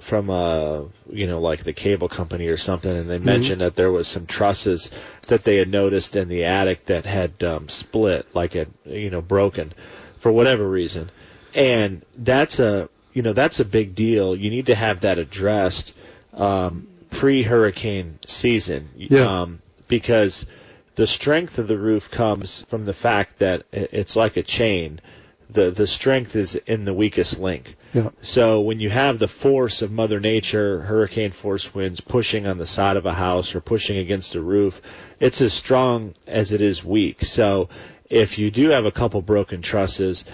from 0.00 0.30
uh 0.30 0.82
you 1.10 1.26
know 1.26 1.40
like 1.40 1.62
the 1.62 1.72
cable 1.72 2.08
company 2.08 2.48
or 2.48 2.56
something 2.56 2.90
and 2.90 3.08
they 3.08 3.16
mm-hmm. 3.16 3.26
mentioned 3.26 3.60
that 3.60 3.76
there 3.76 3.92
was 3.92 4.08
some 4.08 4.26
trusses 4.26 4.90
that 5.28 5.44
they 5.44 5.56
had 5.56 5.68
noticed 5.68 6.16
in 6.16 6.28
the 6.28 6.44
attic 6.44 6.86
that 6.86 7.04
had 7.04 7.44
um 7.44 7.68
split 7.68 8.26
like 8.34 8.56
it 8.56 8.68
you 8.84 9.10
know 9.10 9.20
broken 9.20 9.72
for 10.18 10.32
whatever 10.32 10.68
reason 10.68 11.10
and 11.54 12.04
that's 12.16 12.58
a 12.58 12.88
you 13.12 13.22
know 13.22 13.32
that's 13.32 13.60
a 13.60 13.64
big 13.64 13.94
deal. 13.94 14.38
You 14.38 14.50
need 14.50 14.66
to 14.66 14.74
have 14.74 15.00
that 15.00 15.18
addressed 15.18 15.94
um, 16.34 16.86
pre-hurricane 17.10 18.18
season, 18.26 18.88
yeah. 18.96 19.42
um, 19.42 19.60
because 19.88 20.46
the 20.94 21.06
strength 21.06 21.58
of 21.58 21.68
the 21.68 21.78
roof 21.78 22.10
comes 22.10 22.62
from 22.62 22.84
the 22.84 22.92
fact 22.92 23.38
that 23.38 23.64
it's 23.72 24.16
like 24.16 24.36
a 24.36 24.42
chain. 24.42 25.00
The 25.48 25.72
the 25.72 25.86
strength 25.86 26.36
is 26.36 26.54
in 26.54 26.84
the 26.84 26.94
weakest 26.94 27.40
link. 27.40 27.76
Yeah. 27.92 28.10
So 28.22 28.60
when 28.60 28.78
you 28.78 28.88
have 28.90 29.18
the 29.18 29.26
force 29.26 29.82
of 29.82 29.90
Mother 29.90 30.20
Nature, 30.20 30.82
hurricane 30.82 31.32
force 31.32 31.74
winds 31.74 32.00
pushing 32.00 32.46
on 32.46 32.58
the 32.58 32.66
side 32.66 32.96
of 32.96 33.06
a 33.06 33.14
house 33.14 33.54
or 33.56 33.60
pushing 33.60 33.98
against 33.98 34.36
a 34.36 34.40
roof, 34.40 34.80
it's 35.18 35.40
as 35.40 35.52
strong 35.52 36.14
as 36.28 36.52
it 36.52 36.62
is 36.62 36.84
weak. 36.84 37.24
So 37.24 37.68
if 38.08 38.38
you 38.38 38.52
do 38.52 38.68
have 38.68 38.86
a 38.86 38.92
couple 38.92 39.22
broken 39.22 39.62
trusses, 39.62 40.24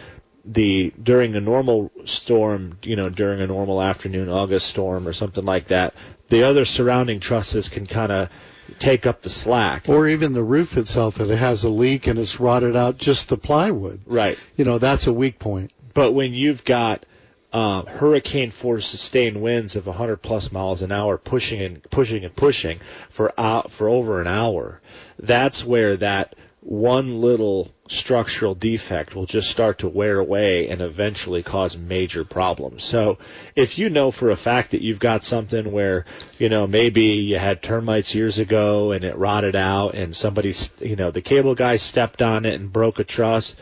the 0.46 0.92
during 1.02 1.34
a 1.34 1.40
normal 1.40 1.90
storm, 2.04 2.78
you 2.82 2.96
know, 2.96 3.08
during 3.08 3.40
a 3.40 3.46
normal 3.46 3.82
afternoon 3.82 4.28
August 4.28 4.68
storm 4.68 5.08
or 5.08 5.12
something 5.12 5.44
like 5.44 5.66
that, 5.68 5.94
the 6.28 6.44
other 6.44 6.64
surrounding 6.64 7.20
trusses 7.20 7.68
can 7.68 7.86
kind 7.86 8.12
of 8.12 8.30
take 8.78 9.06
up 9.06 9.22
the 9.22 9.30
slack. 9.30 9.88
Or 9.88 10.08
even 10.08 10.32
the 10.32 10.42
roof 10.42 10.76
itself, 10.76 11.20
if 11.20 11.30
it 11.30 11.36
has 11.36 11.64
a 11.64 11.68
leak 11.68 12.06
and 12.06 12.18
it's 12.18 12.40
rotted 12.40 12.76
out, 12.76 12.98
just 12.98 13.28
the 13.28 13.36
plywood. 13.36 14.00
Right. 14.06 14.38
You 14.56 14.64
know, 14.64 14.78
that's 14.78 15.06
a 15.06 15.12
weak 15.12 15.38
point. 15.38 15.72
But 15.94 16.12
when 16.12 16.32
you've 16.32 16.64
got 16.64 17.04
uh, 17.52 17.82
hurricane 17.82 18.50
force 18.50 18.86
sustained 18.86 19.40
winds 19.40 19.76
of 19.76 19.86
100 19.86 20.18
plus 20.18 20.52
miles 20.52 20.82
an 20.82 20.92
hour 20.92 21.16
pushing 21.16 21.62
and 21.62 21.82
pushing 21.90 22.24
and 22.24 22.34
pushing 22.34 22.80
for 23.08 23.32
out 23.38 23.70
for 23.70 23.88
over 23.88 24.20
an 24.20 24.26
hour, 24.26 24.80
that's 25.18 25.64
where 25.64 25.96
that 25.96 26.34
one 26.66 27.20
little 27.20 27.70
structural 27.86 28.56
defect 28.56 29.14
will 29.14 29.24
just 29.24 29.48
start 29.48 29.78
to 29.78 29.88
wear 29.88 30.18
away 30.18 30.68
and 30.68 30.80
eventually 30.80 31.40
cause 31.40 31.76
major 31.76 32.24
problems. 32.24 32.82
So 32.82 33.18
if 33.54 33.78
you 33.78 33.88
know 33.88 34.10
for 34.10 34.30
a 34.30 34.36
fact 34.36 34.72
that 34.72 34.82
you've 34.82 34.98
got 34.98 35.22
something 35.22 35.70
where, 35.70 36.06
you 36.40 36.48
know, 36.48 36.66
maybe 36.66 37.04
you 37.04 37.38
had 37.38 37.62
termites 37.62 38.16
years 38.16 38.38
ago 38.38 38.90
and 38.90 39.04
it 39.04 39.16
rotted 39.16 39.54
out 39.54 39.94
and 39.94 40.14
somebody, 40.14 40.52
you 40.80 40.96
know, 40.96 41.12
the 41.12 41.20
cable 41.20 41.54
guy 41.54 41.76
stepped 41.76 42.20
on 42.20 42.44
it 42.44 42.60
and 42.60 42.72
broke 42.72 42.98
a 42.98 43.04
truss, 43.04 43.54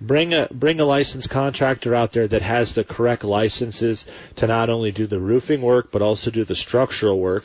bring 0.00 0.32
a 0.32 0.48
bring 0.50 0.80
a 0.80 0.86
licensed 0.86 1.28
contractor 1.28 1.94
out 1.94 2.12
there 2.12 2.26
that 2.26 2.40
has 2.40 2.74
the 2.74 2.84
correct 2.84 3.22
licenses 3.22 4.06
to 4.36 4.46
not 4.46 4.70
only 4.70 4.92
do 4.92 5.06
the 5.06 5.20
roofing 5.20 5.60
work 5.60 5.90
but 5.90 6.00
also 6.00 6.30
do 6.30 6.44
the 6.44 6.54
structural 6.54 7.20
work. 7.20 7.44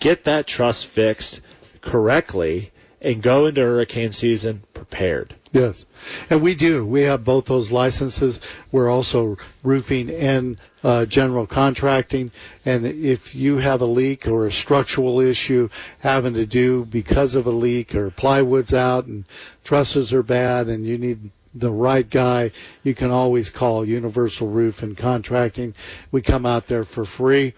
Get 0.00 0.24
that 0.24 0.46
truss 0.46 0.82
fixed 0.82 1.40
correctly 1.80 2.72
and 3.04 3.22
go 3.22 3.46
into 3.46 3.60
hurricane 3.60 4.12
season 4.12 4.62
prepared. 4.72 5.34
Yes, 5.52 5.86
and 6.30 6.42
we 6.42 6.56
do. 6.56 6.84
We 6.84 7.02
have 7.02 7.22
both 7.22 7.44
those 7.44 7.70
licenses. 7.70 8.40
We're 8.72 8.90
also 8.90 9.36
roofing 9.62 10.10
and 10.10 10.56
uh, 10.82 11.06
general 11.06 11.46
contracting. 11.46 12.32
And 12.64 12.84
if 12.84 13.34
you 13.36 13.58
have 13.58 13.82
a 13.82 13.86
leak 13.86 14.26
or 14.26 14.46
a 14.46 14.52
structural 14.52 15.20
issue 15.20 15.68
having 16.00 16.34
to 16.34 16.46
do 16.46 16.84
because 16.84 17.36
of 17.36 17.46
a 17.46 17.50
leak 17.52 17.94
or 17.94 18.10
plywood's 18.10 18.74
out 18.74 19.04
and 19.04 19.24
trusses 19.62 20.12
are 20.12 20.24
bad 20.24 20.66
and 20.66 20.84
you 20.84 20.98
need 20.98 21.30
the 21.54 21.70
right 21.70 22.08
guy, 22.08 22.50
you 22.82 22.94
can 22.94 23.10
always 23.10 23.50
call 23.50 23.84
Universal 23.84 24.48
Roof 24.48 24.82
and 24.82 24.96
Contracting. 24.96 25.74
We 26.10 26.20
come 26.20 26.46
out 26.46 26.66
there 26.66 26.84
for 26.84 27.04
free. 27.04 27.54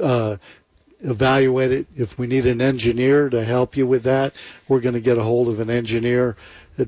Uh, 0.00 0.36
evaluate 1.02 1.72
it. 1.72 1.86
If 1.96 2.18
we 2.18 2.26
need 2.26 2.46
an 2.46 2.60
engineer 2.60 3.28
to 3.28 3.44
help 3.44 3.76
you 3.76 3.86
with 3.86 4.04
that, 4.04 4.34
we're 4.68 4.80
going 4.80 4.94
to 4.94 5.00
get 5.00 5.18
a 5.18 5.22
hold 5.22 5.48
of 5.48 5.60
an 5.60 5.70
engineer 5.70 6.36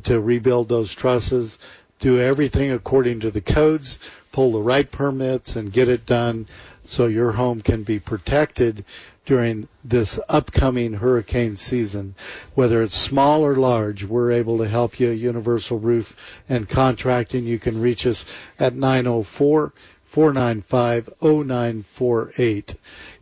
to 0.04 0.20
rebuild 0.20 0.68
those 0.68 0.94
trusses, 0.94 1.58
do 1.98 2.20
everything 2.20 2.72
according 2.72 3.20
to 3.20 3.30
the 3.30 3.40
codes, 3.40 3.98
pull 4.32 4.52
the 4.52 4.60
right 4.60 4.90
permits 4.90 5.56
and 5.56 5.72
get 5.72 5.88
it 5.88 6.06
done 6.06 6.46
so 6.84 7.06
your 7.06 7.32
home 7.32 7.60
can 7.60 7.82
be 7.82 7.98
protected 7.98 8.84
during 9.24 9.66
this 9.82 10.18
upcoming 10.28 10.92
hurricane 10.92 11.56
season. 11.56 12.14
Whether 12.54 12.82
it's 12.82 12.94
small 12.94 13.42
or 13.44 13.56
large, 13.56 14.04
we're 14.04 14.32
able 14.32 14.58
to 14.58 14.68
help 14.68 15.00
you. 15.00 15.10
Universal 15.10 15.78
Roof 15.78 16.42
and 16.48 16.68
Contracting. 16.68 17.44
You 17.44 17.58
can 17.58 17.80
reach 17.80 18.06
us 18.06 18.26
at 18.58 18.74
904 18.74 19.72
495 20.02 21.08
0948. 21.22 22.74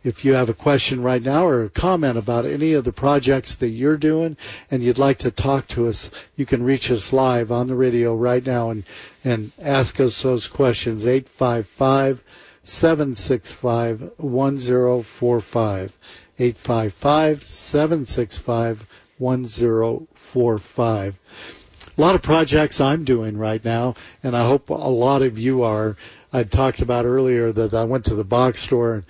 If 0.03 0.25
you 0.25 0.33
have 0.33 0.49
a 0.49 0.53
question 0.53 1.01
right 1.01 1.23
now 1.23 1.47
or 1.47 1.63
a 1.63 1.69
comment 1.69 2.17
about 2.17 2.45
any 2.45 2.73
of 2.73 2.83
the 2.83 2.91
projects 2.91 3.55
that 3.55 3.69
you're 3.69 3.97
doing 3.97 4.35
and 4.69 4.83
you'd 4.83 4.97
like 4.97 5.19
to 5.19 5.31
talk 5.31 5.67
to 5.69 5.87
us, 5.87 6.11
you 6.35 6.45
can 6.45 6.63
reach 6.63 6.91
us 6.91 7.13
live 7.13 7.51
on 7.51 7.67
the 7.67 7.75
radio 7.75 8.15
right 8.15 8.45
now 8.45 8.69
and, 8.69 8.83
and 9.23 9.51
ask 9.61 9.99
us 10.01 10.21
those 10.21 10.47
questions. 10.47 11.05
855 11.05 12.21
765 12.63 14.11
1045. 14.17 15.97
855 16.39 17.43
765 17.43 18.85
1045. 19.17 21.19
A 21.95 22.01
lot 22.01 22.15
of 22.15 22.23
projects 22.23 22.81
I'm 22.81 23.03
doing 23.03 23.37
right 23.37 23.63
now, 23.63 23.93
and 24.23 24.35
I 24.35 24.47
hope 24.47 24.69
a 24.69 24.73
lot 24.73 25.21
of 25.21 25.37
you 25.37 25.63
are. 25.63 25.95
I 26.31 26.43
talked 26.43 26.81
about 26.81 27.05
earlier 27.05 27.51
that 27.51 27.73
I 27.73 27.83
went 27.83 28.05
to 28.05 28.15
the 28.15 28.23
box 28.23 28.59
store 28.59 28.95
and 28.95 29.03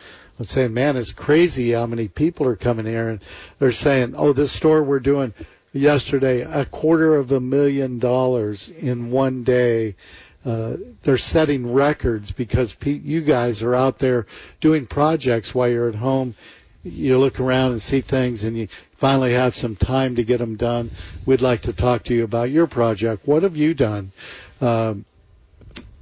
I'm 0.44 0.48
saying, 0.48 0.74
man, 0.74 0.98
it's 0.98 1.14
crazy 1.14 1.72
how 1.72 1.86
many 1.86 2.10
people 2.10 2.46
are 2.48 2.58
coming 2.58 2.86
here 2.86 3.08
and 3.08 3.24
they're 3.60 3.72
saying, 3.72 4.14
oh, 4.18 4.34
this 4.34 4.52
store 4.52 4.84
we're 4.84 5.00
doing 5.00 5.34
yesterday 5.72 6.42
a 6.42 6.66
quarter 6.66 7.16
of 7.16 7.32
a 7.32 7.40
million 7.40 7.98
dollars 7.98 8.68
in 8.68 9.10
one 9.10 9.46
day. 9.46 9.96
Uh, 10.44 10.76
they're 11.04 11.18
setting 11.18 11.72
records 11.72 12.34
because 12.34 12.74
pe- 12.74 12.92
you 12.92 13.22
guys 13.22 13.64
are 13.64 13.74
out 13.74 14.00
there 14.00 14.28
doing 14.60 14.86
projects 14.86 15.56
while 15.56 15.70
you're 15.70 15.88
at 15.88 15.96
home. 15.96 16.36
You 16.84 17.20
look 17.20 17.40
around 17.40 17.72
and 17.72 17.82
see 17.82 18.02
things 18.02 18.44
and 18.44 18.58
you 18.58 18.68
finally 18.96 19.32
have 19.32 19.56
some 19.56 19.78
time 19.78 20.18
to 20.18 20.26
get 20.26 20.40
them 20.40 20.58
done. 20.58 20.92
We'd 21.26 21.40
like 21.40 21.62
to 21.62 21.72
talk 21.72 22.04
to 22.04 22.14
you 22.14 22.26
about 22.26 22.52
your 22.52 22.68
project. 22.68 23.26
What 23.26 23.44
have 23.44 23.56
you 23.56 23.74
done? 23.74 24.12
Um, 24.60 25.06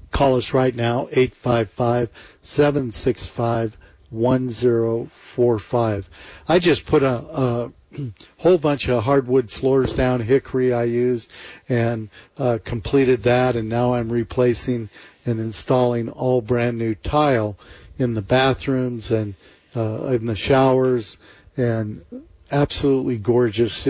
call 0.10 0.38
us 0.38 0.52
right 0.52 0.76
now, 0.76 1.10
855 1.12 2.10
765 2.42 3.78
1045. 4.12 6.10
I 6.48 6.60
just 6.60 6.86
put 6.86 7.02
a, 7.04 7.16
a 7.16 7.72
whole 8.38 8.58
bunch 8.58 8.88
of 8.90 9.04
hardwood 9.04 9.50
floors 9.50 9.94
down, 9.96 10.20
hickory 10.22 10.74
I 10.74 10.84
used, 10.84 11.32
and 11.68 12.10
uh, 12.38 12.60
completed 12.64 13.24
that, 13.24 13.56
and 13.56 13.70
now 13.70 13.94
I'm 13.94 14.12
replacing 14.12 14.90
and 15.26 15.40
installing 15.40 16.10
all 16.10 16.42
brand 16.42 16.78
new 16.78 16.96
tile 16.96 17.58
in 17.98 18.14
the 18.14 18.22
bathrooms 18.22 19.12
and 19.12 19.36
uh, 19.76 20.06
in 20.08 20.26
the 20.26 20.36
showers, 20.36 21.18
and 21.56 22.04
absolutely 22.52 23.18
gorgeous. 23.18 23.88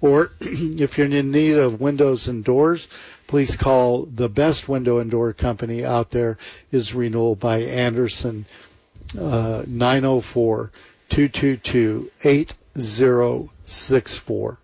Or 0.00 0.32
if 0.40 0.96
you're 0.96 1.06
in 1.06 1.30
need 1.30 1.56
of 1.56 1.80
windows 1.80 2.28
and 2.28 2.42
doors, 2.42 2.88
please 3.26 3.56
call 3.56 4.06
the 4.06 4.30
best 4.30 4.68
window 4.68 4.98
and 4.98 5.10
door 5.10 5.34
company 5.34 5.84
out 5.84 6.10
there 6.10 6.38
is 6.72 6.94
Renewal 6.94 7.34
by 7.34 7.58
Andersen 7.58 8.46
uh, 9.18 9.64
904 9.66 10.70
222 11.10 12.10
8064. 12.24 14.58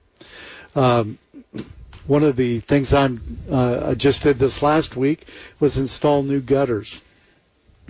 Um, 0.76 1.18
one 2.06 2.22
of 2.22 2.36
the 2.36 2.60
things 2.60 2.94
I'm 2.94 3.20
uh, 3.50 3.88
I 3.88 3.94
just 3.94 4.22
did 4.22 4.38
this 4.38 4.62
last 4.62 4.94
week 4.96 5.26
was 5.58 5.78
install 5.78 6.22
new 6.22 6.40
gutters, 6.40 7.02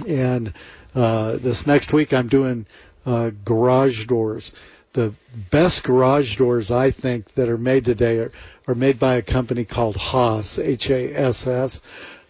and 0.09 0.53
uh, 0.95 1.37
this 1.37 1.67
next 1.67 1.93
week 1.93 2.15
I'm 2.15 2.29
doing 2.29 2.65
uh, 3.05 3.31
garage 3.45 4.07
doors. 4.07 4.53
The 4.95 5.13
best 5.51 5.85
garage 5.85 6.37
doors 6.37 6.71
I 6.71 6.91
think 6.91 7.35
that 7.35 7.51
are 7.51 7.59
made 7.59 7.85
today 7.85 8.19
are, 8.21 8.33
are 8.67 8.75
made 8.75 8.99
by 8.99 9.17
a 9.17 9.23
company 9.23 9.67
called 9.67 9.97
Haas 9.97 10.59
H-A-S-S. 10.59 11.81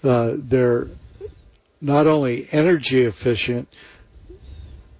Uh, 0.03 0.33
they're 0.37 0.89
not 1.81 2.09
only 2.09 2.49
energy 2.51 3.05
efficient, 3.05 3.69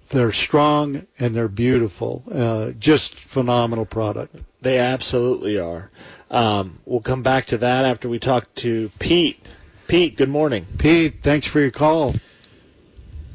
they're 0.09 0.31
strong 0.31 1.05
and 1.19 1.35
they're 1.35 1.47
beautiful. 1.47 2.23
Uh, 2.31 2.71
just 2.71 3.15
phenomenal 3.15 3.85
product. 3.85 4.35
They 4.61 4.79
absolutely 4.79 5.59
are. 5.59 5.89
Um, 6.29 6.79
we'll 6.85 7.01
come 7.01 7.23
back 7.23 7.47
to 7.47 7.59
that 7.59 7.85
after 7.85 8.09
we 8.09 8.19
talk 8.19 8.53
to 8.55 8.89
Pete. 8.99 9.39
Pete, 9.87 10.17
good 10.17 10.29
morning. 10.29 10.65
Pete, 10.77 11.21
thanks 11.21 11.47
for 11.47 11.59
your 11.59 11.71
call. 11.71 12.15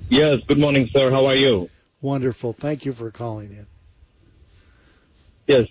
Yes, 0.09 0.39
good 0.47 0.59
morning, 0.59 0.89
sir. 0.93 1.11
How 1.11 1.27
are 1.27 1.35
you? 1.35 1.71
Wonderful. 2.03 2.53
Thank 2.53 2.85
you 2.85 2.93
for 2.93 3.11
calling 3.11 3.51
in. 3.51 3.67
Yes, 5.47 5.69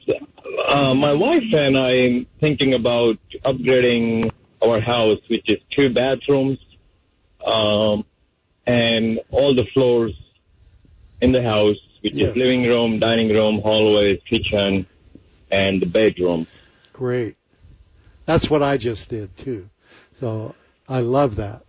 uh, 0.68 0.94
my 0.94 1.14
wife 1.14 1.44
and 1.54 1.78
I 1.78 1.92
am 1.92 2.28
thinking 2.40 2.74
about 2.74 3.18
upgrading 3.46 4.32
our 4.62 4.80
house, 4.80 5.20
which 5.28 5.50
is 5.50 5.60
two 5.72 5.90
bathrooms, 5.90 6.60
um, 7.46 8.06
and 8.66 9.20
all 9.32 9.54
the 9.54 9.66
floors 9.74 10.14
in 11.22 11.32
the 11.32 11.42
house, 11.42 11.78
which 12.02 12.14
Yes. 12.14 12.32
is 12.32 12.36
living 12.36 12.64
room, 12.64 13.00
dining 13.00 13.30
room, 13.30 13.62
hallways, 13.62 14.20
kitchen, 14.30 14.86
and 15.52 15.82
the 15.82 15.86
bedroom. 15.86 16.48
Great. 16.94 17.36
That's 18.26 18.50
what 18.50 18.62
I 18.62 18.78
just 18.78 19.10
did 19.10 19.36
too. 19.38 19.70
So 20.20 20.56
I 20.88 21.00
love 21.02 21.36
that. 21.38 21.64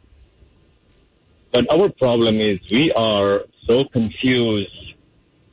But 1.53 1.71
our 1.71 1.91
problem 1.91 2.41
is 2.41 2.59
we 2.71 2.93
are 2.93 3.43
so 3.67 3.85
confused 3.85 4.95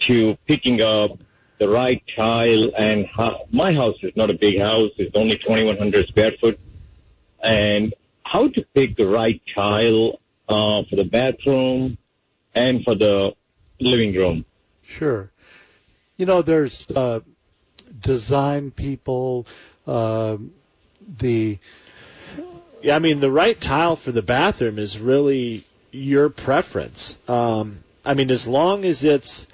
to 0.08 0.38
picking 0.48 0.82
up 0.82 1.12
the 1.60 1.68
right 1.68 2.02
tile 2.16 2.72
and 2.78 3.06
how, 3.08 3.42
my 3.52 3.74
house 3.74 3.98
is 4.02 4.14
not 4.16 4.30
a 4.30 4.34
big 4.34 4.60
house. 4.62 4.92
It's 4.98 5.16
only 5.16 5.38
2100 5.38 6.08
square 6.08 6.32
foot. 6.40 6.58
And 7.44 7.94
how 8.24 8.48
to 8.48 8.66
pick 8.74 8.96
the 8.96 9.08
right 9.08 9.42
tile, 9.54 10.20
uh, 10.48 10.84
for 10.90 10.96
the 10.96 11.04
bathroom 11.04 11.98
and 12.56 12.84
for 12.84 12.96
the 12.96 13.36
living 13.80 14.14
room. 14.14 14.46
Sure. 14.84 15.32
You 16.18 16.26
know, 16.26 16.42
there's 16.42 16.88
uh, 16.92 17.22
design 18.02 18.72
people, 18.72 19.46
um 19.88 20.52
the 21.18 21.58
Yeah, 22.82 22.96
I 22.96 23.00
mean 23.00 23.20
the 23.20 23.32
right 23.32 23.60
tile 23.60 23.96
for 23.96 24.12
the 24.12 24.22
bathroom 24.22 24.78
is 24.80 25.00
really 25.00 25.64
your 25.92 26.30
preference. 26.30 27.18
Um, 27.30 27.84
I 28.06 28.14
mean, 28.14 28.32
as 28.32 28.48
long 28.48 28.86
as 28.86 29.04
it's, 29.04 29.48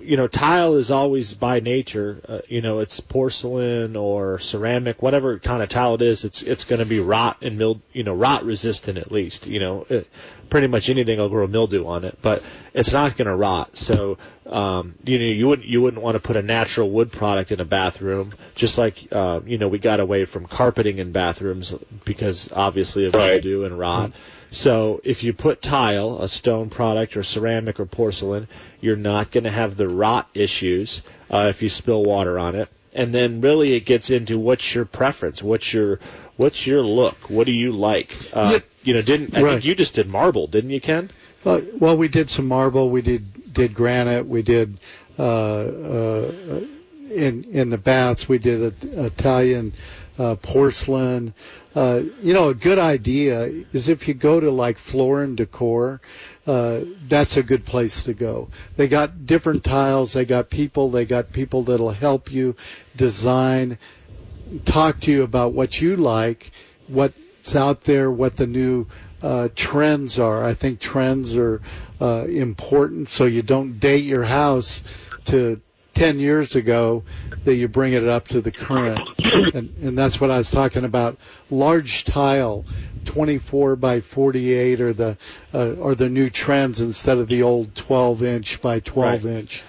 you 0.00 0.16
know, 0.16 0.26
tile 0.26 0.74
is 0.76 0.90
always 0.90 1.34
by 1.34 1.60
nature, 1.60 2.20
uh, 2.28 2.40
you 2.48 2.60
know, 2.60 2.80
it's 2.80 3.00
porcelain 3.00 3.96
or 3.96 4.38
ceramic, 4.38 5.02
whatever 5.02 5.38
kind 5.38 5.62
of 5.62 5.68
tile 5.68 5.94
it 5.94 6.02
is, 6.02 6.24
it's 6.24 6.42
it's 6.42 6.64
going 6.64 6.80
to 6.80 6.86
be 6.86 7.00
rot 7.00 7.38
and 7.42 7.58
mild, 7.58 7.80
you 7.92 8.02
know, 8.04 8.14
rot 8.14 8.44
resistant 8.44 8.98
at 8.98 9.12
least. 9.12 9.46
You 9.46 9.60
know, 9.60 9.86
it, 9.88 10.08
pretty 10.50 10.66
much 10.66 10.88
anything 10.88 11.18
will 11.18 11.28
grow 11.28 11.46
mildew 11.46 11.86
on 11.86 12.04
it, 12.04 12.18
but 12.22 12.42
it's 12.72 12.92
not 12.92 13.16
going 13.16 13.28
to 13.28 13.36
rot. 13.36 13.76
So, 13.76 14.18
um, 14.46 14.94
you 15.04 15.18
know, 15.18 15.24
you 15.26 15.46
wouldn't 15.46 15.68
you 15.68 15.82
wouldn't 15.82 16.02
want 16.02 16.14
to 16.14 16.20
put 16.20 16.36
a 16.36 16.42
natural 16.42 16.90
wood 16.90 17.12
product 17.12 17.52
in 17.52 17.60
a 17.60 17.64
bathroom, 17.64 18.34
just 18.54 18.78
like 18.78 19.08
uh, 19.12 19.40
you 19.46 19.58
know 19.58 19.68
we 19.68 19.78
got 19.78 20.00
away 20.00 20.24
from 20.24 20.46
carpeting 20.46 20.98
in 20.98 21.12
bathrooms 21.12 21.72
because 22.04 22.50
obviously 22.52 23.04
of 23.06 23.14
Right. 23.14 23.32
mildew 23.42 23.64
and 23.64 23.78
rot. 23.78 24.12
So 24.50 25.00
if 25.04 25.22
you 25.22 25.32
put 25.32 25.60
tile, 25.62 26.22
a 26.22 26.28
stone 26.28 26.70
product 26.70 27.16
or 27.16 27.22
ceramic 27.22 27.78
or 27.80 27.86
porcelain, 27.86 28.48
you're 28.80 28.96
not 28.96 29.30
going 29.30 29.44
to 29.44 29.50
have 29.50 29.76
the 29.76 29.88
rot 29.88 30.28
issues 30.34 31.02
uh, 31.30 31.46
if 31.50 31.62
you 31.62 31.68
spill 31.68 32.02
water 32.02 32.38
on 32.38 32.54
it. 32.54 32.68
And 32.94 33.14
then 33.14 33.40
really 33.42 33.74
it 33.74 33.80
gets 33.84 34.10
into 34.10 34.38
what's 34.38 34.74
your 34.74 34.84
preference, 34.84 35.42
what's 35.42 35.72
your 35.72 36.00
what's 36.36 36.66
your 36.66 36.80
look, 36.82 37.16
what 37.28 37.46
do 37.46 37.52
you 37.52 37.72
like? 37.72 38.16
Uh, 38.32 38.50
Yeah. 38.54 38.58
You 38.84 38.94
know, 38.94 39.02
didn't 39.02 39.36
I 39.36 39.42
Right. 39.42 39.52
think 39.54 39.64
you 39.66 39.74
just 39.74 39.94
did 39.96 40.08
marble, 40.08 40.46
didn't 40.46 40.70
you, 40.70 40.80
Ken? 40.80 41.10
Uh, 41.44 41.60
well, 41.78 41.96
we 41.96 42.08
did 42.08 42.30
some 42.30 42.46
marble. 42.48 42.88
We 42.90 43.02
did 43.02 43.52
did 43.52 43.74
granite. 43.74 44.26
We 44.26 44.40
did 44.42 44.78
uh, 45.18 45.22
uh, 45.22 46.32
in 47.10 47.44
in 47.52 47.70
the 47.70 47.76
baths. 47.78 48.28
We 48.28 48.38
did 48.38 48.72
a, 48.82 49.04
Italian 49.06 49.72
uh, 50.18 50.34
porcelain. 50.36 51.32
Uh, 51.74 52.02
you 52.22 52.34
know, 52.34 52.48
a 52.48 52.54
good 52.54 52.78
idea 52.78 53.42
is 53.72 53.88
if 53.88 54.08
you 54.08 54.14
go 54.14 54.40
to 54.40 54.50
like 54.50 54.78
Floor 54.78 55.22
and 55.22 55.36
Decor. 55.36 56.00
Uh, 56.46 56.80
that's 57.08 57.36
a 57.36 57.42
good 57.42 57.66
place 57.66 58.04
to 58.04 58.14
go. 58.14 58.48
They 58.76 58.88
got 58.88 59.26
different 59.26 59.64
tiles. 59.64 60.14
They 60.14 60.24
got 60.24 60.48
people. 60.48 60.90
They 60.90 61.04
got 61.04 61.30
people 61.32 61.64
that'll 61.64 61.90
help 61.90 62.32
you 62.32 62.56
design 62.96 63.78
talk 64.64 65.00
to 65.00 65.12
you 65.12 65.22
about 65.22 65.52
what 65.52 65.80
you 65.80 65.96
like, 65.96 66.50
what's 66.86 67.54
out 67.54 67.82
there, 67.82 68.10
what 68.10 68.36
the 68.36 68.46
new 68.46 68.86
uh, 69.22 69.48
trends 69.54 70.18
are. 70.18 70.44
I 70.44 70.54
think 70.54 70.80
trends 70.80 71.36
are 71.36 71.60
uh, 72.00 72.26
important, 72.28 73.08
so 73.08 73.24
you 73.24 73.42
don't 73.42 73.78
date 73.78 74.04
your 74.04 74.24
house 74.24 74.84
to 75.26 75.60
10 75.98 76.18
years 76.20 76.54
ago, 76.54 77.02
that 77.44 77.54
you 77.54 77.66
bring 77.68 77.92
it 77.92 78.04
up 78.04 78.28
to 78.28 78.40
the 78.40 78.52
current. 78.52 79.00
And, 79.54 79.72
and 79.82 79.98
that's 79.98 80.20
what 80.20 80.30
I 80.30 80.38
was 80.38 80.50
talking 80.50 80.84
about. 80.84 81.18
Large 81.50 82.04
tile, 82.04 82.64
24 83.04 83.76
by 83.76 84.00
48, 84.00 84.80
or 84.80 84.92
the 84.92 85.16
uh, 85.52 85.72
or 85.78 85.94
the 85.94 86.08
new 86.08 86.30
trends 86.30 86.80
instead 86.80 87.18
of 87.18 87.26
the 87.28 87.42
old 87.42 87.74
12 87.74 88.22
inch 88.22 88.62
by 88.62 88.80
12 88.80 89.24
Right. 89.24 89.34
inch. 89.34 89.62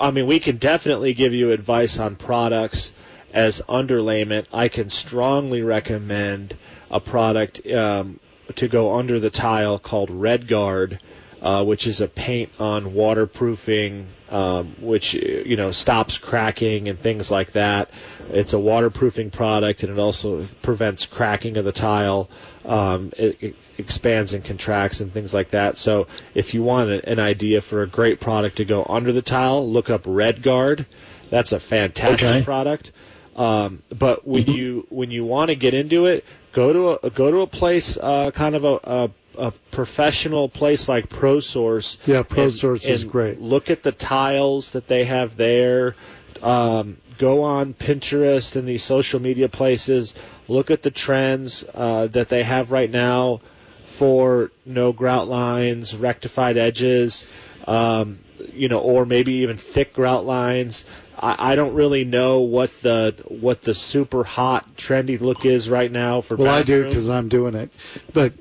I 0.00 0.10
mean, 0.10 0.26
we 0.26 0.38
can 0.40 0.56
definitely 0.56 1.14
give 1.14 1.32
you 1.32 1.52
advice 1.52 1.98
on 1.98 2.16
products 2.16 2.92
as 3.32 3.60
underlayment. 3.68 4.46
I 4.52 4.68
can 4.68 4.90
strongly 4.90 5.62
recommend 5.62 6.56
a 6.90 7.00
product 7.00 7.66
um, 7.68 8.20
to 8.56 8.68
go 8.68 8.92
under 8.98 9.18
the 9.18 9.30
tile 9.30 9.78
called 9.78 10.10
RedGard, 10.10 10.98
uh, 11.44 11.62
which 11.62 11.86
is 11.86 12.00
a 12.00 12.08
paint 12.08 12.50
on 12.58 12.94
waterproofing, 12.94 14.06
um, 14.30 14.74
which 14.80 15.12
you 15.12 15.56
know 15.58 15.72
stops 15.72 16.16
cracking 16.16 16.88
and 16.88 16.98
things 16.98 17.30
like 17.30 17.52
that. 17.52 17.90
It's 18.30 18.54
a 18.54 18.58
waterproofing 18.58 19.30
product, 19.30 19.82
and 19.82 19.92
it 19.92 20.00
also 20.00 20.48
prevents 20.62 21.04
cracking 21.04 21.58
of 21.58 21.66
the 21.66 21.72
tile. 21.72 22.30
Um, 22.64 23.12
it, 23.18 23.36
it 23.42 23.56
expands 23.76 24.32
and 24.32 24.42
contracts 24.42 25.00
and 25.00 25.12
things 25.12 25.34
like 25.34 25.50
that. 25.50 25.76
So 25.76 26.06
if 26.34 26.54
you 26.54 26.62
want 26.62 26.90
an 26.90 27.18
idea 27.20 27.60
for 27.60 27.82
a 27.82 27.86
great 27.86 28.20
product 28.20 28.56
to 28.56 28.64
go 28.64 28.86
under 28.88 29.12
the 29.12 29.20
tile, 29.20 29.68
look 29.68 29.90
up 29.90 30.04
RedGard. 30.04 30.86
That's 31.28 31.52
a 31.52 31.60
fantastic 31.60 32.26
Okay. 32.26 32.42
product. 32.42 32.90
Um, 33.36 33.82
but 33.90 34.26
when 34.26 34.46
you 34.46 34.86
when 34.88 35.10
you 35.10 35.26
want 35.26 35.50
to 35.50 35.56
get 35.56 35.74
into 35.74 36.06
it, 36.06 36.24
go 36.52 36.72
to 36.72 37.06
a 37.06 37.10
go 37.10 37.30
to 37.30 37.40
a 37.42 37.46
place, 37.46 37.98
uh, 38.00 38.30
kind 38.30 38.54
of 38.54 38.64
a, 38.64 38.80
a 38.84 39.10
a 39.36 39.52
professional 39.70 40.48
place 40.48 40.88
like 40.88 41.08
ProSource. 41.08 41.98
Yeah, 42.06 42.18
and- 42.18 42.28
ProSource 42.28 42.88
is 42.88 43.02
and 43.02 43.12
great. 43.12 43.40
Look 43.40 43.70
at 43.70 43.82
the 43.82 43.92
tiles 43.92 44.72
that 44.72 44.86
they 44.86 45.04
have 45.04 45.36
there. 45.36 45.94
Um, 46.42 46.98
go 47.18 47.42
on 47.42 47.74
Pinterest 47.74 48.56
and 48.56 48.66
these 48.66 48.82
social 48.82 49.20
media 49.20 49.48
places. 49.48 50.14
Look 50.48 50.70
at 50.70 50.82
the 50.82 50.90
trends 50.90 51.64
uh, 51.74 52.08
that 52.08 52.28
they 52.28 52.42
have 52.42 52.70
right 52.70 52.90
now 52.90 53.40
for 53.84 54.50
no 54.66 54.92
grout 54.92 55.28
lines, 55.28 55.94
rectified 55.94 56.56
edges, 56.56 57.26
um, 57.66 58.18
you 58.52 58.68
know, 58.68 58.78
or 58.78 59.06
maybe 59.06 59.32
even 59.34 59.56
thick 59.56 59.94
grout 59.94 60.24
lines. 60.24 60.84
I, 61.18 61.52
I 61.52 61.56
don't 61.56 61.74
really 61.74 62.04
know 62.04 62.40
what 62.40 62.70
the 62.80 63.14
what 63.28 63.62
the 63.62 63.74
super 63.74 64.24
hot 64.24 64.76
trendy 64.76 65.20
look 65.20 65.44
is 65.44 65.68
right 65.68 65.90
now 65.90 66.20
for. 66.20 66.36
Well, 66.36 66.48
I 66.48 66.62
do 66.62 66.84
because 66.84 67.08
I'm 67.08 67.28
doing 67.28 67.54
it. 67.54 67.70
But 68.12 68.32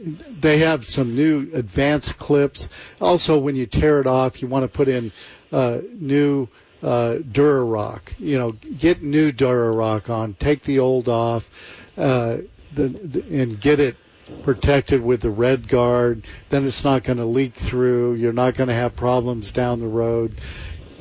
they 0.41 0.59
have 0.59 0.85
some 0.85 1.15
new 1.15 1.49
advanced 1.53 2.17
clips. 2.17 2.69
Also, 2.99 3.39
when 3.39 3.55
you 3.55 3.65
tear 3.65 3.99
it 3.99 4.07
off, 4.07 4.41
you 4.41 4.47
want 4.47 4.63
to 4.63 4.67
put 4.67 4.87
in 4.87 5.11
uh, 5.51 5.79
new 5.93 6.47
uh, 6.81 7.17
Durarock. 7.21 8.01
You 8.19 8.37
know, 8.37 8.51
get 8.51 9.01
new 9.01 9.31
Durarock 9.31 10.09
on. 10.09 10.33
Take 10.33 10.63
the 10.63 10.79
old 10.79 11.07
off, 11.07 11.81
uh, 11.97 12.37
the, 12.73 12.87
the, 12.89 13.41
and 13.41 13.59
get 13.59 13.79
it 13.79 13.95
protected 14.41 15.03
with 15.03 15.21
the 15.21 15.29
RedGard. 15.29 16.25
Then 16.49 16.65
it's 16.65 16.83
not 16.83 17.03
going 17.03 17.17
to 17.17 17.25
leak 17.25 17.53
through. 17.53 18.15
You're 18.15 18.33
not 18.33 18.55
going 18.55 18.69
to 18.69 18.75
have 18.75 18.95
problems 18.95 19.51
down 19.51 19.79
the 19.79 19.87
road 19.87 20.35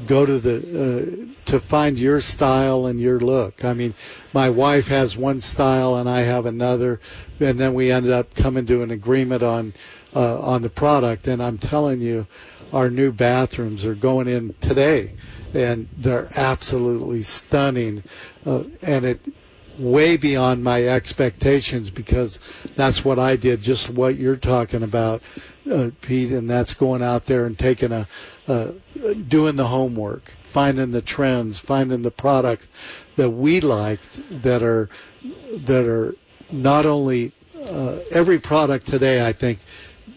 go 0.07 0.27
to 0.27 0.39
the 0.39 0.57
uh, 0.57 1.27
to 1.45 1.61
find 1.61 1.99
your 1.99 2.21
style 2.21 2.87
and 2.87 3.01
your 3.01 3.21
look. 3.21 3.65
I 3.65 3.73
mean, 3.73 3.95
my 4.33 4.51
wife 4.51 4.89
has 4.89 5.17
one 5.17 5.41
style 5.41 5.97
and 5.97 6.09
I 6.09 6.21
have 6.21 6.47
another, 6.47 7.01
and 7.41 7.59
then 7.59 7.75
we 7.75 7.91
ended 7.91 8.13
up 8.13 8.35
coming 8.35 8.67
to 8.67 8.83
an 8.83 8.91
agreement 8.91 9.43
on 9.43 9.75
uh, 10.15 10.41
on 10.41 10.63
the 10.63 10.71
product. 10.71 11.29
And 11.29 11.43
I'm 11.43 11.59
telling 11.59 12.01
you, 12.01 12.27
our 12.73 12.91
new 12.91 13.13
bathrooms 13.13 13.85
are 13.85 13.95
going 13.95 14.29
in 14.29 14.55
today, 14.61 15.15
and 15.55 15.89
they're 15.97 16.29
absolutely 16.37 17.23
stunning, 17.23 18.03
uh, 18.47 18.65
and 18.83 19.05
it 19.05 19.21
way 19.79 20.17
beyond 20.17 20.63
my 20.63 20.87
expectations 20.87 21.91
because 21.91 22.39
that's 22.77 23.05
what 23.05 23.19
I 23.19 23.37
did, 23.37 23.63
just 23.63 23.91
what 23.91 24.17
you're 24.17 24.37
talking 24.37 24.83
about, 24.83 25.23
uh, 25.71 25.91
Pete, 26.01 26.33
and 26.33 26.49
that's 26.49 26.75
going 26.75 27.03
out 27.03 27.27
there 27.27 27.47
and 27.47 27.59
taking 27.59 27.93
a, 27.93 28.07
uh, 28.49 28.73
doing 29.29 29.57
the 29.57 29.67
homework, 29.67 30.31
finding 30.43 30.91
the 30.91 31.03
trends, 31.03 31.59
finding 31.59 32.03
the 32.03 32.11
products 32.11 32.69
that 33.17 33.31
we 33.31 33.61
liked 33.61 34.43
that 34.43 34.63
are, 34.63 34.89
that 35.53 35.87
are 35.87 36.15
not 36.51 36.87
only, 36.87 37.33
uh, 37.69 37.99
every 38.13 38.39
product 38.39 38.87
today, 38.87 39.27
I 39.27 39.33
think, 39.33 39.59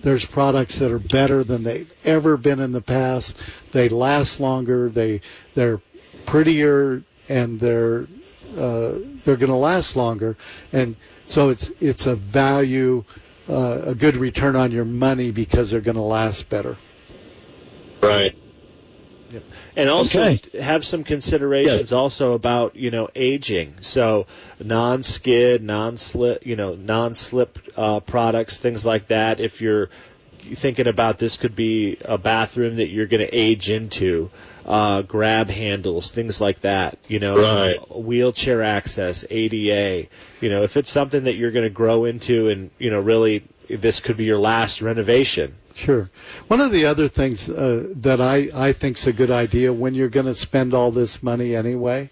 there's 0.01 0.25
products 0.25 0.77
that 0.79 0.91
are 0.91 0.99
better 0.99 1.43
than 1.43 1.63
they've 1.63 1.91
ever 2.05 2.37
been 2.37 2.59
in 2.59 2.71
the 2.71 2.81
past. 2.81 3.35
They 3.71 3.89
last 3.89 4.39
longer. 4.39 4.87
They 4.87 5.21
they're 5.55 5.81
prettier 6.27 7.01
and 7.27 7.59
they're 7.59 8.07
uh, 8.55 8.99
they're 9.23 9.37
going 9.37 9.51
to 9.51 9.55
last 9.55 9.95
longer, 9.95 10.37
and 10.71 10.95
so 11.25 11.49
it's 11.49 11.71
it's 11.79 12.05
a 12.05 12.15
value, 12.15 13.03
uh, 13.49 13.81
a 13.85 13.95
good 13.95 14.17
return 14.17 14.55
on 14.55 14.71
your 14.71 14.85
money 14.85 15.31
because 15.31 15.71
they're 15.71 15.81
going 15.81 15.95
to 15.95 16.01
last 16.01 16.49
better. 16.49 16.77
Right. 18.01 18.35
and 19.75 19.89
also 19.89 20.21
Okay. 20.21 20.41
have 20.61 20.85
some 20.85 21.03
considerations 21.03 21.91
also 21.91 22.33
about 22.33 22.75
you 22.75 22.91
know 22.91 23.09
aging. 23.15 23.75
So 23.81 24.27
non-skid, 24.59 25.63
non-slip, 25.63 26.45
you 26.45 26.55
know, 26.55 26.75
non-slip 26.75 27.59
uh, 27.75 27.99
products, 28.01 28.57
things 28.57 28.85
like 28.85 29.07
that. 29.07 29.39
If 29.39 29.61
you're 29.61 29.89
thinking 30.53 30.87
about 30.87 31.17
this 31.17 31.37
could 31.37 31.55
be 31.55 31.97
a 32.05 32.17
bathroom 32.17 32.77
that 32.77 32.87
you're 32.87 33.05
going 33.07 33.25
to 33.25 33.35
age 33.35 33.69
into, 33.69 34.29
uh, 34.65 35.01
grab 35.01 35.49
handles, 35.49 36.09
things 36.11 36.39
like 36.41 36.61
that. 36.61 36.97
You 37.07 37.19
know, 37.19 37.37
Right. 37.37 37.95
wheelchair 37.95 38.61
access, 38.61 39.25
ADA. 39.29 40.07
You 40.41 40.49
know, 40.49 40.63
if 40.63 40.77
it's 40.77 40.91
something 40.91 41.23
that 41.25 41.35
you're 41.35 41.51
going 41.51 41.65
to 41.65 41.69
grow 41.69 42.05
into, 42.05 42.49
and 42.49 42.69
you 42.79 42.89
know, 42.91 42.99
really, 42.99 43.43
this 43.69 43.99
could 43.99 44.17
be 44.17 44.25
your 44.25 44.39
last 44.39 44.81
renovation. 44.81 45.55
Sure. 45.75 46.09
One 46.47 46.61
of 46.61 46.71
the 46.71 46.85
other 46.85 47.09
things 47.09 47.49
uh, 47.49 47.89
that 47.97 48.21
I 48.21 48.49
I 48.55 48.71
think's 48.71 49.07
a 49.07 49.13
good 49.13 49.29
idea 49.29 49.73
when 49.73 49.93
you're 49.93 50.07
going 50.07 50.25
to 50.25 50.33
spend 50.33 50.73
all 50.73 50.89
this 50.89 51.21
money 51.21 51.53
anyway, 51.53 52.09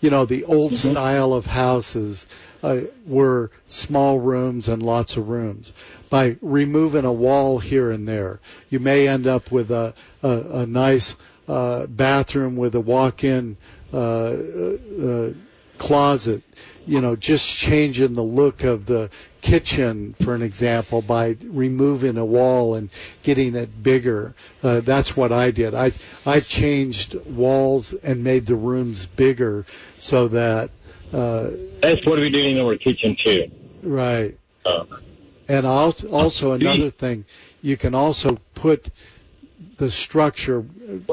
you 0.00 0.10
know, 0.10 0.24
the 0.24 0.44
old 0.44 0.76
style 0.76 1.32
of 1.32 1.46
houses 1.46 2.26
uh, 2.64 2.80
were 3.06 3.52
small 3.68 4.18
rooms 4.18 4.66
and 4.66 4.82
lots 4.82 5.16
of 5.16 5.28
rooms. 5.28 5.72
By 6.10 6.36
removing 6.42 7.04
a 7.04 7.12
wall 7.12 7.60
here 7.60 7.92
and 7.92 8.06
there, 8.08 8.40
you 8.68 8.80
may 8.80 9.06
end 9.06 9.28
up 9.28 9.52
with 9.52 9.70
a 9.70 9.94
a, 10.24 10.62
a 10.62 10.66
nice 10.66 11.14
uh, 11.46 11.86
bathroom 11.86 12.56
with 12.56 12.74
a 12.74 12.80
walk-in 12.80 13.56
uh, 13.92 13.96
uh, 13.96 15.32
closet. 15.78 16.42
You 16.86 17.00
know, 17.00 17.16
just 17.16 17.48
changing 17.56 18.14
the 18.14 18.22
look 18.22 18.62
of 18.64 18.84
the 18.86 19.10
kitchen, 19.40 20.14
for 20.22 20.34
an 20.34 20.42
example, 20.42 21.00
by 21.02 21.36
removing 21.42 22.18
a 22.18 22.24
wall 22.24 22.74
and 22.74 22.90
getting 23.22 23.54
it 23.54 23.82
bigger. 23.82 24.34
Uh, 24.62 24.80
that's 24.80 25.16
what 25.16 25.32
I 25.32 25.50
did. 25.50 25.74
I 25.74 25.92
I 26.26 26.40
changed 26.40 27.14
walls 27.26 27.92
and 27.92 28.22
made 28.22 28.46
the 28.46 28.54
rooms 28.54 29.06
bigger 29.06 29.64
so 29.96 30.28
that 30.28 30.70
uh, 31.12 31.50
That's 31.80 32.04
what 32.06 32.18
we 32.18 32.28
did 32.30 32.56
in 32.56 32.60
our 32.64 32.76
kitchen 32.76 33.16
too. 33.22 33.50
right. 33.82 34.36
Uh, 34.64 34.84
And 35.48 35.66
also, 35.66 36.10
also 36.10 36.52
another 36.52 36.88
thing, 36.90 37.24
you 37.62 37.76
can 37.76 37.94
also 37.94 38.38
put 38.54 38.88
the 39.76 39.90
structure, 39.90 40.64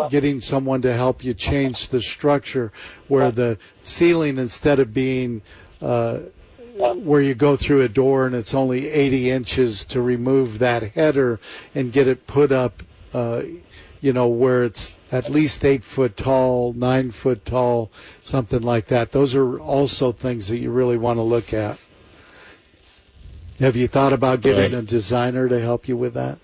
getting 0.09 0.41
someone 0.41 0.81
to 0.83 0.93
help 0.93 1.23
you 1.23 1.33
change 1.33 1.89
the 1.89 2.01
structure 2.01 2.71
where 3.07 3.31
the 3.31 3.57
ceiling 3.83 4.37
instead 4.37 4.79
of 4.79 4.93
being 4.93 5.41
uh, 5.81 6.19
where 6.95 7.21
you 7.21 7.33
go 7.33 7.55
through 7.55 7.81
a 7.81 7.89
door 7.89 8.25
and 8.25 8.35
it's 8.35 8.53
only 8.53 8.87
80 8.89 9.29
inches 9.29 9.85
to 9.85 10.01
remove 10.01 10.59
that 10.59 10.83
header 10.83 11.39
and 11.75 11.91
get 11.91 12.07
it 12.07 12.25
put 12.27 12.51
up, 12.51 12.81
uh, 13.13 13.41
you 13.99 14.13
know, 14.13 14.27
where 14.27 14.63
it's 14.63 14.99
at 15.11 15.29
least 15.29 15.63
eight 15.65 15.83
foot 15.83 16.15
tall, 16.17 16.73
nine 16.73 17.11
foot 17.11 17.45
tall, 17.45 17.91
something 18.21 18.61
like 18.61 18.87
that. 18.87 19.11
Those 19.11 19.35
are 19.35 19.59
also 19.59 20.11
things 20.11 20.47
that 20.47 20.57
you 20.57 20.71
really 20.71 20.97
want 20.97 21.17
to 21.17 21.23
look 21.23 21.53
at. 21.53 21.77
Have 23.59 23.75
you 23.75 23.87
thought 23.87 24.13
about 24.13 24.41
getting 24.41 24.71
Right. 24.71 24.73
a 24.73 24.81
designer 24.81 25.47
to 25.47 25.59
help 25.59 25.87
you 25.87 25.95
with 25.95 26.15
that? 26.15 26.39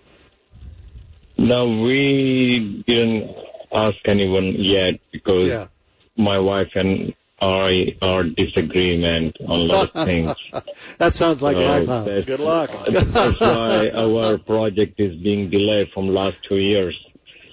No, 1.38 1.80
we 1.82 2.84
didn't 2.88 3.36
ask 3.72 3.98
anyone 4.06 4.54
yet 4.58 5.00
because 5.12 5.48
Yeah. 5.48 5.68
my 6.16 6.40
wife 6.40 6.72
and 6.76 7.14
I 7.40 7.96
are 8.02 8.24
disagreement 8.24 9.38
on 9.48 9.60
a 9.60 9.64
lot 9.64 9.92
of 9.96 10.06
things. 10.06 10.34
that 10.98 11.14
sounds 11.14 11.42
like 11.44 11.56
my 11.56 11.86
So 11.86 12.06
house. 12.06 12.26
Good 12.26 12.40
luck. 12.40 12.72
That's 12.90 13.40
why 13.40 13.90
our 13.96 14.38
project 14.40 15.00
is 15.00 15.16
being 15.18 15.50
delayed 15.50 15.92
from 15.92 16.08
last 16.08 16.38
two 16.48 16.58
years. 16.58 16.96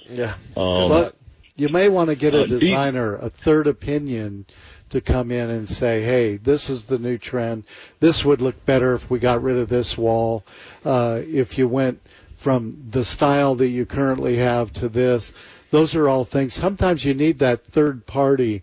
Yeah. 0.09 0.33
Um, 0.57 0.89
But 0.89 1.15
you 1.55 1.69
may 1.69 1.89
want 1.89 2.09
to 2.09 2.15
get 2.15 2.33
a 2.33 2.43
Uh, 2.43 2.47
designer, 2.47 3.15
a 3.15 3.29
third 3.29 3.67
opinion, 3.67 4.45
to 4.89 5.01
come 5.01 5.31
in 5.31 5.49
and 5.49 5.67
say, 5.69 6.01
"Hey, 6.01 6.37
this 6.37 6.69
is 6.69 6.85
the 6.85 6.97
new 6.99 7.17
trend. 7.17 7.63
This 7.99 8.23
would 8.25 8.41
look 8.41 8.65
better 8.65 8.93
if 8.95 9.09
we 9.09 9.19
got 9.19 9.43
rid 9.43 9.57
of 9.57 9.67
this 9.69 9.97
wall. 9.97 10.43
Uh, 10.83 11.21
if 11.27 11.57
you 11.57 11.67
went 11.67 11.99
from 12.45 12.77
the 12.91 13.03
style 13.03 13.55
that 13.55 13.69
you 13.69 13.87
currently 13.87 14.35
have 14.35 14.71
to 14.71 14.87
this, 14.87 15.33
those 15.71 15.95
are 15.95 16.07
all 16.07 16.23
things. 16.23 16.53
Sometimes 16.53 17.03
you 17.03 17.15
need 17.15 17.39
that 17.39 17.63
third 17.65 18.05
party 18.05 18.61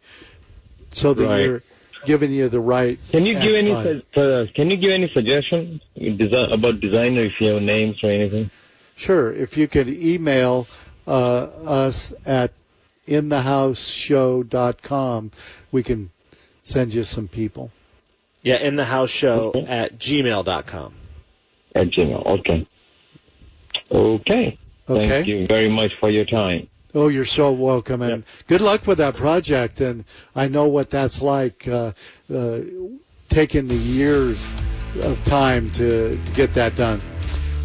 so 0.92 1.12
that 1.14 1.26
Right. 1.26 1.44
you're 1.44 1.64
giving 2.06 2.30
you 2.30 2.48
the 2.48 2.60
right. 2.60 2.96
Can 3.10 3.26
you 3.26 3.34
give 3.40 3.56
any 3.56 3.72
advice. 3.72 4.02
su- 4.14 4.20
uh, 4.20 4.46
Can 4.54 4.70
you 4.70 4.76
give 4.76 4.92
any 4.92 5.10
suggestion 5.12 5.80
desi- 5.98 6.52
about 6.52 6.78
designer 6.80 7.24
if 7.24 7.32
you 7.40 7.48
have 7.54 7.60
names 7.60 7.96
or 8.04 8.10
anything? 8.12 8.50
Sure. 8.94 9.32
If 9.32 9.56
you 9.56 9.66
could 9.66 9.88
email 9.88 10.68
uh, 11.08 11.46
us 11.82 12.14
at 12.24 12.52
inthehouseshow.com, 13.08 15.32
we 15.72 15.82
can 15.82 16.10
send 16.62 16.94
you 16.94 17.02
some 17.02 17.26
people. 17.26 17.72
Yeah, 18.44 18.58
in 18.58 18.76
the 18.76 18.84
house 18.84 19.10
show 19.10 19.50
Okay. 19.56 19.66
at 19.66 19.98
gmail.com. 19.98 20.94
At 21.74 21.88
Gmail. 21.88 22.26
Okay. 22.38 22.64
Okay. 23.92 24.58
Okay. 24.88 25.08
Thank 25.08 25.26
you 25.28 25.46
very 25.46 25.68
much 25.68 25.94
for 25.94 26.10
your 26.10 26.24
time. 26.24 26.66
Oh, 26.94 27.08
you're 27.08 27.24
so 27.24 27.52
welcome, 27.52 28.02
and 28.02 28.22
good 28.48 28.60
luck 28.60 28.86
with 28.86 28.98
that 28.98 29.16
project. 29.16 29.80
And 29.80 30.04
I 30.36 30.48
know 30.48 30.68
what 30.68 30.90
that's 30.90 31.22
like, 31.22 31.66
uh, 31.66 31.92
uh, 32.32 32.58
taking 33.30 33.66
the 33.66 33.74
years 33.74 34.54
of 35.00 35.18
time 35.24 35.70
to, 35.70 36.22
to 36.22 36.32
get 36.32 36.52
that 36.54 36.76
done. 36.76 37.00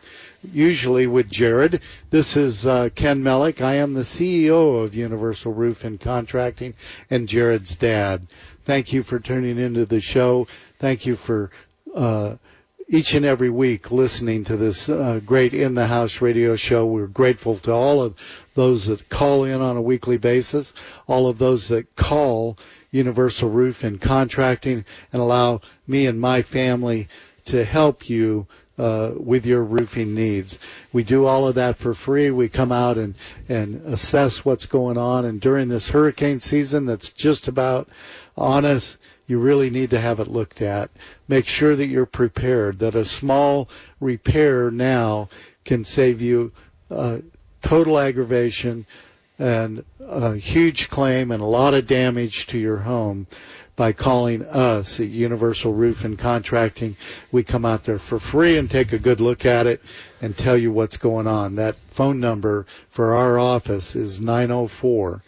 usually 0.53 1.07
with 1.07 1.31
Jared. 1.31 1.81
This 2.11 2.37
is 2.37 2.67
uh, 2.67 2.91
Ken 2.95 3.23
Mellick. 3.25 3.63
I 3.63 3.77
am 3.77 3.95
the 3.95 4.03
CEO 4.03 4.85
of 4.85 4.95
Universal 4.95 5.55
Roof 5.55 5.85
and 5.85 5.99
Contracting 5.99 6.75
and 7.11 7.27
Jared's 7.27 7.77
dad. 7.77 8.27
Thank 8.65 8.93
you 8.93 9.03
for 9.03 9.19
tuning 9.19 9.59
into 9.59 9.87
the 9.87 10.03
show. 10.03 10.47
Thank 10.79 11.07
you 11.07 11.17
for 11.17 11.51
uh, 11.95 12.37
each 12.89 13.15
and 13.15 13.25
every 13.25 13.51
week 13.51 13.91
listening 13.91 14.45
to 14.45 14.57
this 14.57 14.89
uh, 14.89 15.21
great 15.25 15.55
in 15.55 15.75
the 15.75 15.87
house 15.87 16.21
radio 16.21 16.57
show. 16.57 16.87
We're 16.87 17.07
grateful 17.07 17.57
to 17.57 17.73
all 17.73 18.03
of 18.03 18.17
those 18.55 18.87
that 18.87 19.09
call 19.09 19.45
in 19.45 19.61
on 19.61 19.77
a 19.77 19.83
weekly 19.83 20.19
basis, 20.19 20.73
all 21.07 21.27
of 21.27 21.39
those 21.39 21.69
that 21.69 21.97
call 21.97 22.59
Universal 22.91 23.51
Roof 23.51 23.85
and 23.85 24.01
Contracting 24.01 24.85
and 25.13 25.23
allow 25.23 25.61
me 25.87 26.07
and 26.07 26.21
my 26.21 26.43
family 26.43 27.09
to 27.47 27.65
help 27.65 28.09
you 28.09 28.47
uh, 28.77 29.13
with 29.17 29.47
your 29.47 29.63
roofing 29.63 30.15
needs. 30.15 30.59
We 30.93 31.05
do 31.05 31.27
all 31.27 31.47
of 31.47 31.55
that 31.57 31.77
for 31.77 31.95
free. 31.95 32.31
We 32.31 32.49
come 32.49 32.73
out 32.73 32.99
and, 32.99 33.15
and 33.49 33.77
assess 33.87 34.45
what's 34.45 34.67
going 34.67 34.99
on. 34.99 35.25
And 35.25 35.41
during 35.41 35.69
this 35.69 35.91
hurricane 35.91 36.41
season 36.41 36.87
that's 36.87 37.11
just 37.11 37.49
about 37.49 37.89
on 38.37 38.65
us, 38.65 38.99
you 39.27 39.39
really 39.39 39.71
need 39.71 39.91
to 39.91 40.01
have 40.01 40.21
it 40.21 40.29
looked 40.29 40.61
at. 40.61 40.91
Make 41.29 41.47
sure 41.47 41.75
that 41.75 41.87
you're 41.87 42.07
prepared, 42.07 42.81
that 42.81 42.95
a 42.95 43.05
small 43.05 43.69
repair 44.01 44.71
now 44.71 45.29
can 45.65 45.85
save 45.85 46.21
you 46.21 46.53
uh, 46.91 47.19
total 47.63 47.99
aggravation 47.99 48.87
and 49.39 49.85
a 50.01 50.37
huge 50.37 50.89
claim 50.91 51.31
and 51.33 51.43
a 51.43 51.47
lot 51.47 51.75
of 51.75 51.87
damage 51.87 52.47
to 52.49 52.59
your 52.59 52.77
home 52.77 53.27
by 53.77 53.93
calling 53.93 54.45
us 54.45 55.01
at 55.01 55.09
Universal 55.09 55.73
Roof 55.73 56.05
and 56.05 56.17
Contracting. 56.17 56.97
We 57.33 57.43
come 57.43 57.65
out 57.65 57.83
there 57.85 57.99
for 57.99 58.21
free 58.21 58.57
and 58.57 58.71
take 58.71 58.93
a 58.93 58.99
good 58.99 59.21
look 59.21 59.45
at 59.45 59.67
it 59.67 59.83
and 60.23 60.37
tell 60.37 60.57
you 60.57 60.71
what's 60.71 60.99
going 60.99 61.27
on. 61.27 61.57
That 61.57 61.75
phone 61.91 62.21
number 62.21 62.67
for 62.89 63.15
our 63.17 63.39
office 63.39 63.97
is 63.97 64.21
904 64.21 65.23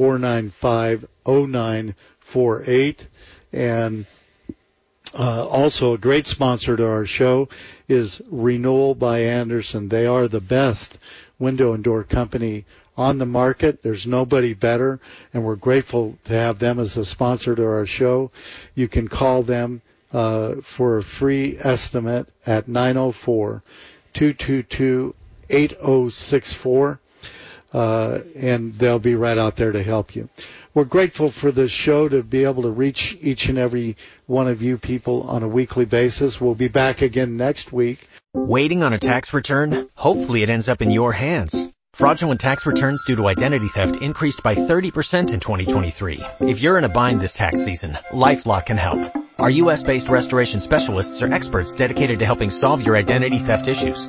495 0.00 1.06
0948 1.26 3.08
and 3.52 4.06
uh, 5.12 5.46
also 5.46 5.92
a 5.92 5.98
great 5.98 6.26
sponsor 6.26 6.74
to 6.74 6.88
our 6.88 7.04
show 7.04 7.50
is 7.86 8.22
Renewal 8.30 8.94
by 8.94 9.18
Andersen. 9.18 9.90
They 9.90 10.06
are 10.06 10.26
the 10.26 10.40
best 10.40 10.98
window 11.38 11.74
and 11.74 11.84
door 11.84 12.02
company 12.02 12.64
on 12.96 13.18
the 13.18 13.26
market. 13.26 13.82
There's 13.82 14.06
nobody 14.06 14.54
better, 14.54 15.00
and 15.34 15.44
we're 15.44 15.56
grateful 15.56 16.16
to 16.24 16.32
have 16.32 16.58
them 16.58 16.78
as 16.78 16.96
a 16.96 17.04
sponsor 17.04 17.54
to 17.54 17.66
our 17.66 17.84
show. 17.84 18.30
You 18.74 18.88
can 18.88 19.06
call 19.06 19.42
them 19.42 19.82
uh, 20.14 20.62
for 20.62 20.96
a 20.96 21.02
free 21.02 21.58
estimate 21.62 22.30
at 22.46 22.68
904 22.68 23.62
222 24.14 25.14
8064. 25.50 27.00
Uh, 27.72 28.18
and 28.36 28.72
they'll 28.74 28.98
be 28.98 29.14
right 29.14 29.38
out 29.38 29.56
there 29.56 29.70
to 29.70 29.82
help 29.82 30.16
you. 30.16 30.28
we're 30.74 30.84
grateful 30.84 31.28
for 31.28 31.52
this 31.52 31.70
show 31.70 32.08
to 32.08 32.22
be 32.22 32.44
able 32.44 32.62
to 32.62 32.70
reach 32.70 33.16
each 33.20 33.48
and 33.48 33.58
every 33.58 33.96
one 34.26 34.48
of 34.48 34.60
you 34.60 34.76
people 34.76 35.22
on 35.24 35.42
a 35.42 35.48
weekly 35.48 35.84
basis. 35.84 36.40
We'll 36.40 36.56
be 36.56 36.68
back 36.68 37.02
again 37.02 37.36
next 37.36 37.72
week. 37.72 38.08
Waiting 38.34 38.82
on 38.82 38.92
a 38.92 38.98
tax 38.98 39.32
return? 39.32 39.88
Hopefully 39.94 40.42
it 40.42 40.50
ends 40.50 40.68
up 40.68 40.82
in 40.82 40.90
your 40.90 41.12
hands. 41.12 41.68
Fraudulent 41.92 42.40
tax 42.40 42.64
returns 42.64 43.04
due 43.04 43.16
to 43.16 43.28
identity 43.28 43.68
theft 43.68 43.96
increased 43.96 44.42
by 44.42 44.54
30% 44.54 45.34
in 45.34 45.40
2023. 45.40 46.20
If 46.40 46.62
you're 46.62 46.78
in 46.78 46.84
a 46.84 46.88
bind 46.88 47.20
this 47.20 47.34
tax 47.34 47.62
season, 47.64 47.98
LifeLock 48.10 48.66
can 48.66 48.78
help. 48.78 49.14
Our 49.38 49.50
U.S.-based 49.50 50.08
restoration 50.08 50.60
specialists 50.60 51.22
are 51.22 51.32
experts 51.32 51.74
dedicated 51.74 52.20
to 52.20 52.26
helping 52.26 52.50
solve 52.50 52.82
your 52.82 52.96
identity 52.96 53.38
theft 53.38 53.68
issues. 53.68 54.08